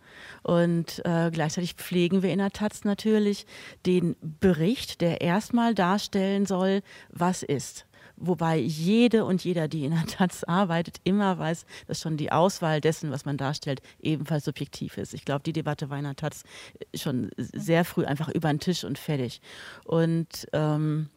[0.42, 3.46] Und äh, gleichzeitig pflegen wir in der Taz natürlich
[3.86, 7.86] den Bericht, der erstmal darstellen soll, was ist.
[8.20, 12.80] Wobei jede und jeder, die in der Taz arbeitet, immer weiß, dass schon die Auswahl
[12.80, 15.14] dessen, was man darstellt, ebenfalls subjektiv ist.
[15.14, 16.42] Ich glaube, die Debatte war in der Taz
[16.94, 19.40] schon sehr früh einfach über den Tisch und fertig.
[19.84, 21.08] Und ähm,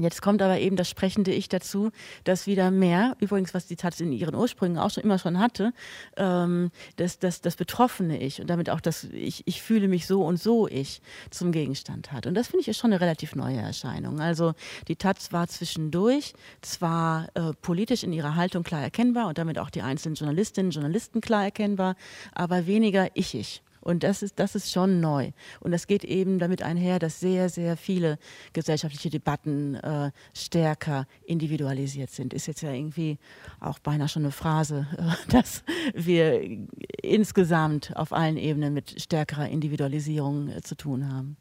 [0.00, 1.90] Jetzt kommt aber eben das sprechende Ich dazu,
[2.24, 5.74] dass wieder mehr, übrigens was die Taz in ihren Ursprüngen auch schon immer schon hatte,
[6.16, 10.24] ähm, dass das, das betroffene Ich und damit auch das ich, ich fühle mich so
[10.24, 12.26] und so Ich zum Gegenstand hat.
[12.26, 14.20] Und das finde ich ist schon eine relativ neue Erscheinung.
[14.20, 14.54] Also
[14.88, 16.32] die Taz war zwischendurch
[16.62, 20.74] zwar äh, politisch in ihrer Haltung klar erkennbar und damit auch die einzelnen Journalistinnen und
[20.74, 21.96] Journalisten klar erkennbar,
[22.34, 23.62] aber weniger ich-ich.
[23.82, 25.32] Und das ist, das ist schon neu.
[25.60, 28.18] Und das geht eben damit einher, dass sehr, sehr viele
[28.52, 32.32] gesellschaftliche Debatten äh, stärker individualisiert sind.
[32.32, 33.18] Ist jetzt ja irgendwie
[33.60, 35.64] auch beinahe schon eine Phrase, äh, dass
[35.94, 36.42] wir
[37.02, 41.36] insgesamt auf allen Ebenen mit stärkerer Individualisierung äh, zu tun haben.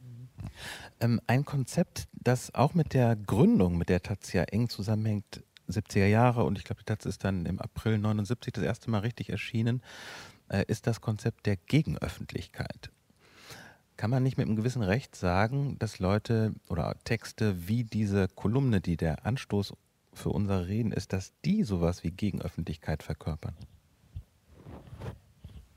[1.00, 6.44] Ähm, ein Konzept, das auch mit der Gründung, mit der Taz eng zusammenhängt, 70er Jahre
[6.44, 9.82] und ich glaube, die Taz ist dann im April 79 das erste Mal richtig erschienen,
[10.60, 12.92] ist das Konzept der Gegenöffentlichkeit.
[13.98, 18.82] Kann man nicht mit einem gewissen Recht sagen, dass Leute oder Texte wie diese Kolumne,
[18.82, 19.74] die der Anstoß
[20.14, 23.56] für unser Reden ist, dass die sowas wie Gegenöffentlichkeit verkörpern?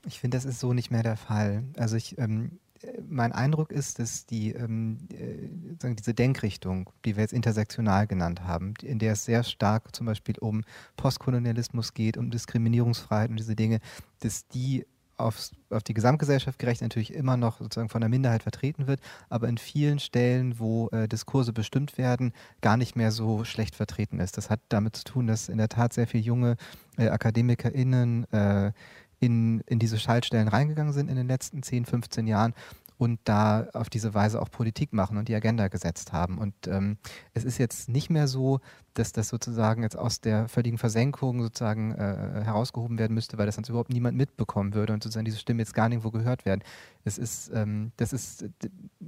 [0.05, 1.63] Ich finde, das ist so nicht mehr der Fall.
[1.77, 2.59] Also ich, ähm,
[3.07, 8.73] mein Eindruck ist, dass die, ähm, äh, diese Denkrichtung, die wir jetzt intersektional genannt haben,
[8.81, 10.63] in der es sehr stark zum Beispiel um
[10.97, 13.79] Postkolonialismus geht, um Diskriminierungsfreiheit und diese Dinge,
[14.19, 14.85] dass die
[15.17, 18.99] aufs, auf die Gesamtgesellschaft gerecht natürlich immer noch sozusagen von der Minderheit vertreten wird,
[19.29, 24.19] aber in vielen Stellen, wo äh, Diskurse bestimmt werden, gar nicht mehr so schlecht vertreten
[24.19, 24.37] ist.
[24.37, 26.57] Das hat damit zu tun, dass in der Tat sehr viele junge
[26.97, 28.71] äh, AkademikerInnen äh,
[29.19, 32.53] in, in diese Schaltstellen reingegangen sind in den letzten 10, 15 Jahren
[32.97, 36.37] und da auf diese Weise auch Politik machen und die Agenda gesetzt haben.
[36.37, 36.97] Und ähm,
[37.33, 38.61] es ist jetzt nicht mehr so,
[38.93, 43.55] dass das sozusagen jetzt aus der völligen Versenkung sozusagen äh, herausgehoben werden müsste, weil das
[43.55, 46.61] sonst überhaupt niemand mitbekommen würde und sozusagen diese Stimmen jetzt gar nirgendwo gehört werden.
[47.03, 48.45] Es ist, ähm, das ist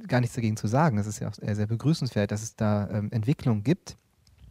[0.08, 0.98] gar nichts dagegen zu sagen.
[0.98, 3.96] Das ist ja auch sehr begrüßenswert, dass es da ähm, Entwicklungen gibt.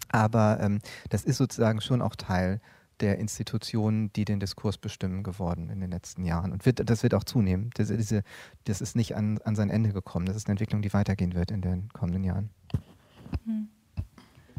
[0.08, 0.80] Aber ähm,
[1.10, 2.60] das ist sozusagen schon auch Teil
[3.00, 6.52] der Institutionen, die den Diskurs bestimmen, geworden in den letzten Jahren.
[6.52, 7.70] Und wird, das wird auch zunehmen.
[7.74, 8.22] Das, diese,
[8.64, 10.26] das ist nicht an, an sein Ende gekommen.
[10.26, 12.50] Das ist eine Entwicklung, die weitergehen wird in den kommenden Jahren.
[13.44, 13.68] Hm.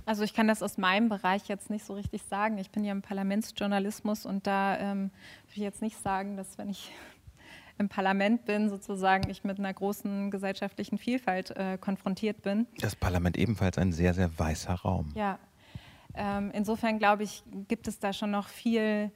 [0.07, 2.57] Also ich kann das aus meinem Bereich jetzt nicht so richtig sagen.
[2.57, 5.11] Ich bin ja im Parlamentsjournalismus und da ähm,
[5.47, 6.93] will ich jetzt nicht sagen, dass wenn ich
[7.77, 12.67] im Parlament bin, sozusagen ich mit einer großen gesellschaftlichen Vielfalt äh, konfrontiert bin.
[12.79, 15.11] Das Parlament ebenfalls ein sehr, sehr weißer Raum.
[15.13, 15.39] Ja,
[16.15, 19.11] ähm, insofern glaube ich, gibt es da schon noch viel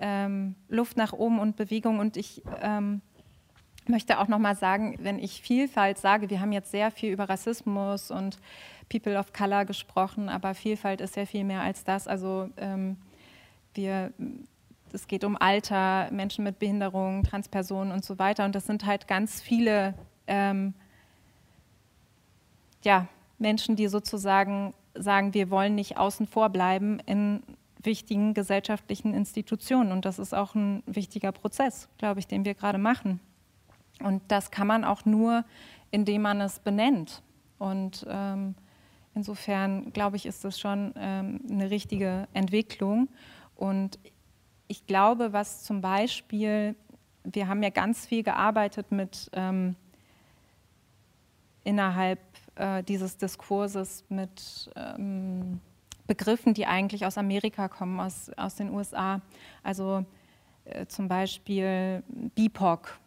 [0.00, 1.98] ähm, Luft nach oben und Bewegung.
[1.98, 3.00] Und ich ähm,
[3.86, 7.28] möchte auch noch mal sagen, wenn ich Vielfalt sage, wir haben jetzt sehr viel über
[7.28, 8.38] Rassismus und
[8.88, 12.08] People of Color gesprochen, aber Vielfalt ist sehr viel mehr als das.
[12.08, 12.96] Also ähm,
[13.74, 14.12] wir,
[14.92, 18.44] es geht um Alter, Menschen mit Behinderung, Transpersonen und so weiter.
[18.44, 19.94] Und das sind halt ganz viele
[20.26, 20.74] ähm,
[22.82, 23.06] ja,
[23.38, 27.42] Menschen, die sozusagen sagen, wir wollen nicht außen vor bleiben in
[27.82, 29.92] wichtigen gesellschaftlichen Institutionen.
[29.92, 33.20] Und das ist auch ein wichtiger Prozess, glaube ich, den wir gerade machen.
[34.02, 35.44] Und das kann man auch nur,
[35.90, 37.22] indem man es benennt.
[37.58, 38.54] Und ähm,
[39.14, 43.08] insofern, glaube ich, ist das schon ähm, eine richtige Entwicklung.
[43.56, 43.98] Und
[44.68, 46.74] ich glaube, was zum Beispiel,
[47.24, 49.76] wir haben ja ganz viel gearbeitet mit ähm,
[51.64, 52.20] innerhalb
[52.56, 55.60] äh, dieses Diskurses mit ähm,
[56.06, 59.20] Begriffen, die eigentlich aus Amerika kommen, aus, aus den USA.
[59.62, 60.04] Also
[60.64, 62.02] äh, zum Beispiel
[62.34, 62.98] BIPOC,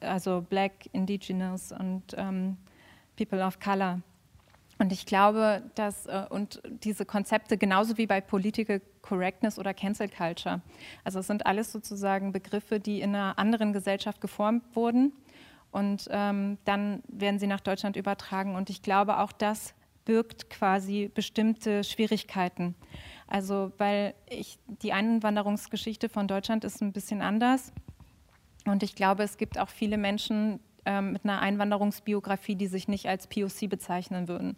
[0.00, 2.56] also Black, Indigenous und ähm,
[3.16, 4.00] People of Color.
[4.78, 10.08] Und ich glaube, dass äh, und diese Konzepte genauso wie bei Political Correctness oder Cancel
[10.08, 10.60] Culture,
[11.04, 15.12] also es sind alles sozusagen Begriffe, die in einer anderen Gesellschaft geformt wurden
[15.74, 18.54] und ähm, dann werden sie nach Deutschland übertragen.
[18.54, 22.76] Und ich glaube, auch das birgt quasi bestimmte Schwierigkeiten.
[23.26, 27.72] Also, weil ich, die Einwanderungsgeschichte von Deutschland ist ein bisschen anders.
[28.66, 33.08] Und ich glaube, es gibt auch viele Menschen ähm, mit einer Einwanderungsbiografie, die sich nicht
[33.08, 34.56] als POC bezeichnen würden.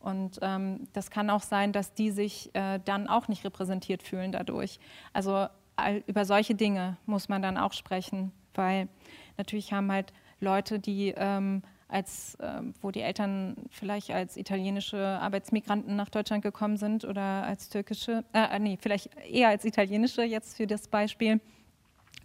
[0.00, 4.32] Und ähm, das kann auch sein, dass die sich äh, dann auch nicht repräsentiert fühlen
[4.32, 4.80] dadurch.
[5.12, 5.46] Also
[5.76, 8.88] all, über solche Dinge muss man dann auch sprechen, weil
[9.36, 15.96] natürlich haben halt Leute, die ähm, als, äh, wo die Eltern vielleicht als italienische Arbeitsmigranten
[15.96, 20.56] nach Deutschland gekommen sind oder als türkische, äh, äh, nee, vielleicht eher als italienische jetzt
[20.56, 21.40] für das Beispiel.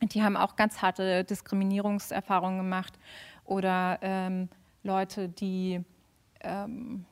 [0.01, 2.99] Die haben auch ganz harte Diskriminierungserfahrungen gemacht
[3.45, 4.49] oder ähm,
[4.83, 5.81] Leute, die
[6.41, 7.05] ähm,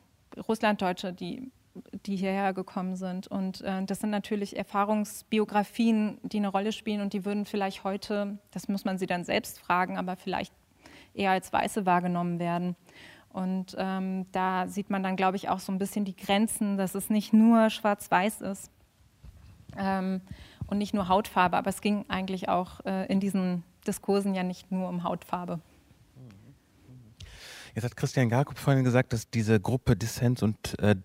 [0.48, 1.52] Russlanddeutsche, die
[2.06, 3.28] die hierher gekommen sind.
[3.28, 8.38] Und äh, das sind natürlich Erfahrungsbiografien, die eine Rolle spielen und die würden vielleicht heute,
[8.52, 10.54] das muss man sie dann selbst fragen, aber vielleicht
[11.14, 12.76] eher als Weiße wahrgenommen werden.
[13.30, 16.96] Und ähm, da sieht man dann, glaube ich, auch so ein bisschen die Grenzen, dass
[16.96, 18.70] es nicht nur schwarz-weiß ist
[19.78, 20.22] ähm,
[20.68, 24.72] und nicht nur Hautfarbe, aber es ging eigentlich auch äh, in diesen Diskursen ja nicht
[24.72, 25.60] nur um Hautfarbe.
[27.74, 30.96] Jetzt hat Christian Jakob vorhin gesagt, dass diese Gruppe Dissens und äh,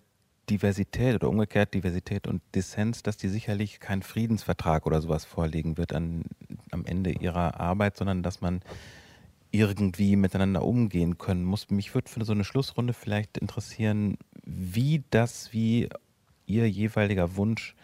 [0.51, 5.93] Diversität oder umgekehrt Diversität und Dissens, dass die sicherlich keinen Friedensvertrag oder sowas vorlegen wird
[5.93, 6.25] an,
[6.71, 8.61] am Ende ihrer Arbeit, sondern dass man
[9.57, 11.71] irgendwie miteinander umgehen können muss.
[11.71, 15.89] Mich würde für so eine Schlussrunde vielleicht interessieren, wie das, wie
[16.47, 17.75] Ihr jeweiliger Wunsch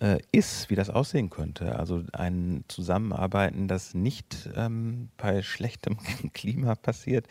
[0.00, 1.78] äh, ist, wie das aussehen könnte.
[1.78, 5.98] Also ein Zusammenarbeiten, das nicht ähm, bei schlechtem
[6.32, 7.26] Klima passiert,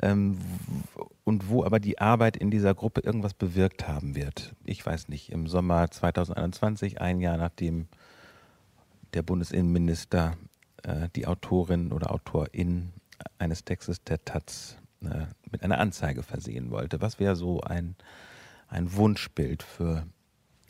[0.00, 0.38] ähm,
[1.24, 4.54] und wo aber die Arbeit in dieser Gruppe irgendwas bewirkt haben wird.
[4.64, 7.86] Ich weiß nicht, im Sommer 2021, ein Jahr nachdem
[9.14, 10.36] der Bundesinnenminister
[10.82, 12.92] äh, die Autorin oder Autorin
[13.38, 17.00] eines Textes der Taz äh, mit einer Anzeige versehen wollte.
[17.00, 17.96] Was wäre so ein,
[18.68, 20.06] ein Wunschbild für,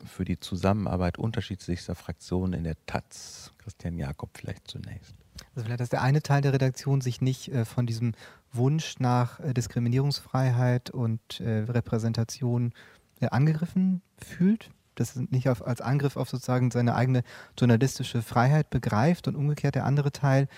[0.05, 3.53] für die Zusammenarbeit unterschiedlichster Fraktionen in der Taz?
[3.59, 5.15] Christian Jakob vielleicht zunächst.
[5.55, 8.13] Also vielleicht, dass der eine Teil der Redaktion sich nicht äh, von diesem
[8.53, 12.73] Wunsch nach äh, Diskriminierungsfreiheit und äh, Repräsentation
[13.21, 17.23] äh, angegriffen fühlt, das nicht auf, als Angriff auf sozusagen seine eigene
[17.59, 20.49] journalistische Freiheit begreift und umgekehrt der andere Teil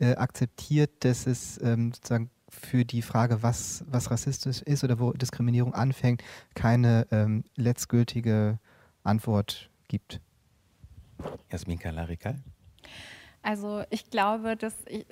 [0.00, 5.12] äh, akzeptiert, dass es ähm, sozusagen für die Frage, was, was rassistisch ist oder wo
[5.12, 6.22] Diskriminierung anfängt,
[6.54, 8.58] keine ähm, letztgültige
[9.02, 10.20] Antwort gibt.
[11.50, 12.36] Jasmin Kalarikal?
[13.42, 15.06] Also ich glaube, dass, ich,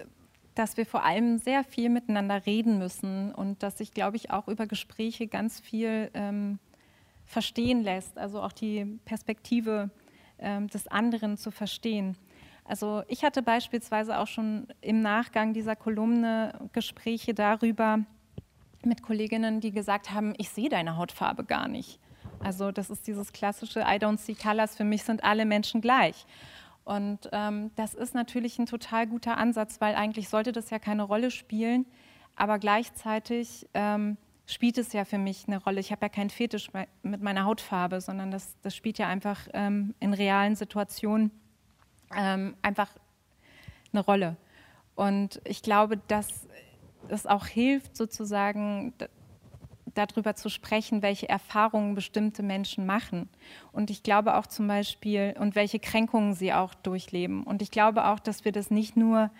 [0.55, 4.49] dass wir vor allem sehr viel miteinander reden müssen und dass sich, glaube ich, auch
[4.49, 6.59] über Gespräche ganz viel ähm,
[7.33, 9.91] verstehen lässt, also auch die Perspektive
[10.39, 12.17] ähm, des anderen zu verstehen.
[12.65, 18.01] Also ich hatte beispielsweise auch schon im Nachgang dieser Kolumne Gespräche darüber
[18.85, 21.99] mit Kolleginnen, die gesagt haben, ich sehe deine Hautfarbe gar nicht.
[22.41, 26.27] Also das ist dieses klassische I don't see colors, für mich sind alle Menschen gleich.
[26.85, 31.05] Und ähm, das ist natürlich ein total guter Ansatz, weil eigentlich sollte das ja keine
[31.05, 31.87] Rolle spielen,
[32.37, 35.81] aber gleichzeitig ähm, spielt es ja für mich eine Rolle.
[35.81, 36.71] Ich habe ja keinen Fetisch
[37.03, 41.31] mit meiner Hautfarbe, sondern das, das spielt ja einfach ähm, in realen Situationen
[42.15, 42.91] ähm, einfach
[43.93, 44.37] eine Rolle.
[44.95, 46.47] Und ich glaube, dass
[47.09, 48.95] es auch hilft, sozusagen
[49.95, 53.29] darüber zu sprechen, welche Erfahrungen bestimmte Menschen machen.
[53.73, 57.43] Und ich glaube auch zum Beispiel, und welche Kränkungen sie auch durchleben.
[57.43, 59.31] Und ich glaube auch, dass wir das nicht nur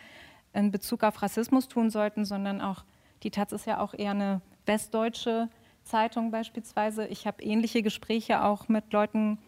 [0.53, 2.85] in Bezug auf Rassismus tun sollten, sondern auch,
[3.23, 5.49] die Taz ist ja auch eher eine westdeutsche
[5.85, 7.07] Zeitung beispielsweise.
[7.07, 9.39] Ich habe ähnliche Gespräche auch mit Leuten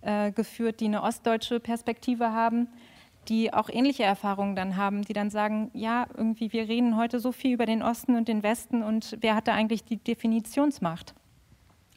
[0.00, 2.68] äh, geführt, die eine ostdeutsche Perspektive haben,
[3.28, 7.32] die auch ähnliche Erfahrungen dann haben, die dann sagen, ja, irgendwie wir reden heute so
[7.32, 11.14] viel über den Osten und den Westen und wer hat da eigentlich die Definitionsmacht?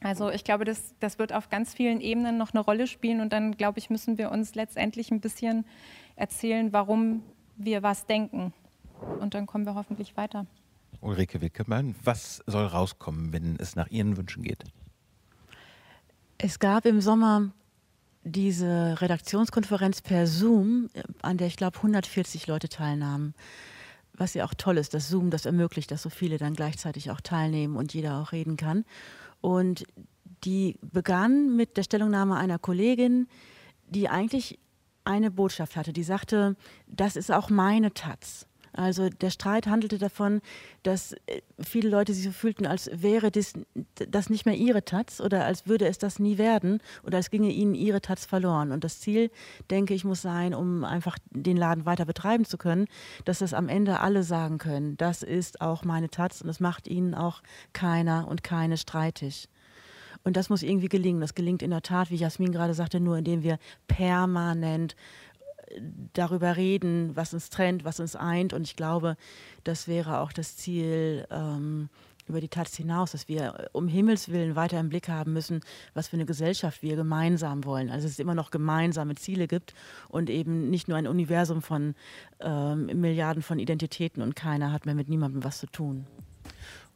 [0.01, 3.33] Also ich glaube, das, das wird auf ganz vielen Ebenen noch eine Rolle spielen und
[3.33, 5.65] dann, glaube ich, müssen wir uns letztendlich ein bisschen
[6.15, 7.23] erzählen, warum
[7.57, 8.53] wir was denken.
[9.19, 10.45] Und dann kommen wir hoffentlich weiter.
[11.07, 14.63] Ulrike Wickemann, was soll rauskommen, wenn es nach Ihren Wünschen geht?
[16.37, 17.51] Es gab im Sommer
[18.23, 20.89] diese Redaktionskonferenz per Zoom,
[21.21, 23.33] an der ich glaube 140 Leute teilnahmen.
[24.13, 27.21] Was ja auch toll ist, dass Zoom das ermöglicht, dass so viele dann gleichzeitig auch
[27.21, 28.83] teilnehmen und jeder auch reden kann.
[29.39, 29.85] Und
[30.43, 33.27] die begann mit der Stellungnahme einer Kollegin,
[33.87, 34.59] die eigentlich
[35.05, 35.93] eine Botschaft hatte.
[35.93, 36.55] Die sagte,
[36.87, 38.46] das ist auch meine Taz.
[38.77, 40.39] Also der Streit handelte davon,
[40.83, 43.53] dass äh, viele Leute sich so fühlten, als wäre das,
[43.95, 47.49] das nicht mehr ihre Taz oder als würde es das nie werden oder als ginge
[47.49, 48.71] ihnen ihre Taz verloren.
[48.71, 49.31] Und das Ziel,
[49.71, 52.87] denke ich, muss sein, um einfach den Laden weiter betreiben zu können,
[53.25, 56.87] dass das am Ende alle sagen können, das ist auch meine Taz und das macht
[56.87, 57.41] ihnen auch
[57.73, 59.49] keiner und keine streitig.
[60.23, 61.21] Und das muss irgendwie gelingen.
[61.21, 64.95] Das gelingt in der Tat, wie Jasmin gerade sagte, nur indem wir permanent
[66.13, 68.53] darüber reden, was uns trennt, was uns eint.
[68.53, 69.17] Und ich glaube,
[69.63, 71.89] das wäre auch das Ziel ähm,
[72.27, 75.61] über die Taz hinaus, dass wir um Himmels Willen weiter im Blick haben müssen,
[75.93, 77.89] was für eine Gesellschaft wir gemeinsam wollen.
[77.89, 79.73] Also dass es immer noch gemeinsame Ziele gibt
[80.09, 81.95] und eben nicht nur ein Universum von
[82.39, 86.05] ähm, Milliarden von Identitäten und keiner hat mehr mit niemandem was zu tun.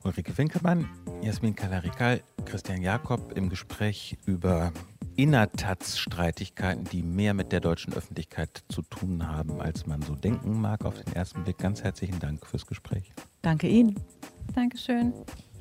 [0.04, 0.90] Ulrike Winkelmann,
[1.22, 4.72] Jasmin Kalarikal, Christian Jakob im Gespräch über
[5.16, 10.86] Innertatz-Streitigkeiten, die mehr mit der deutschen Öffentlichkeit zu tun haben, als man so denken mag.
[10.86, 13.12] Auf den ersten Blick ganz herzlichen Dank fürs Gespräch.
[13.42, 14.00] Danke Ihnen.
[14.54, 15.14] Dankeschön.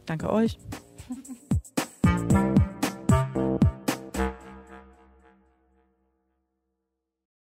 [0.07, 0.59] Danke euch.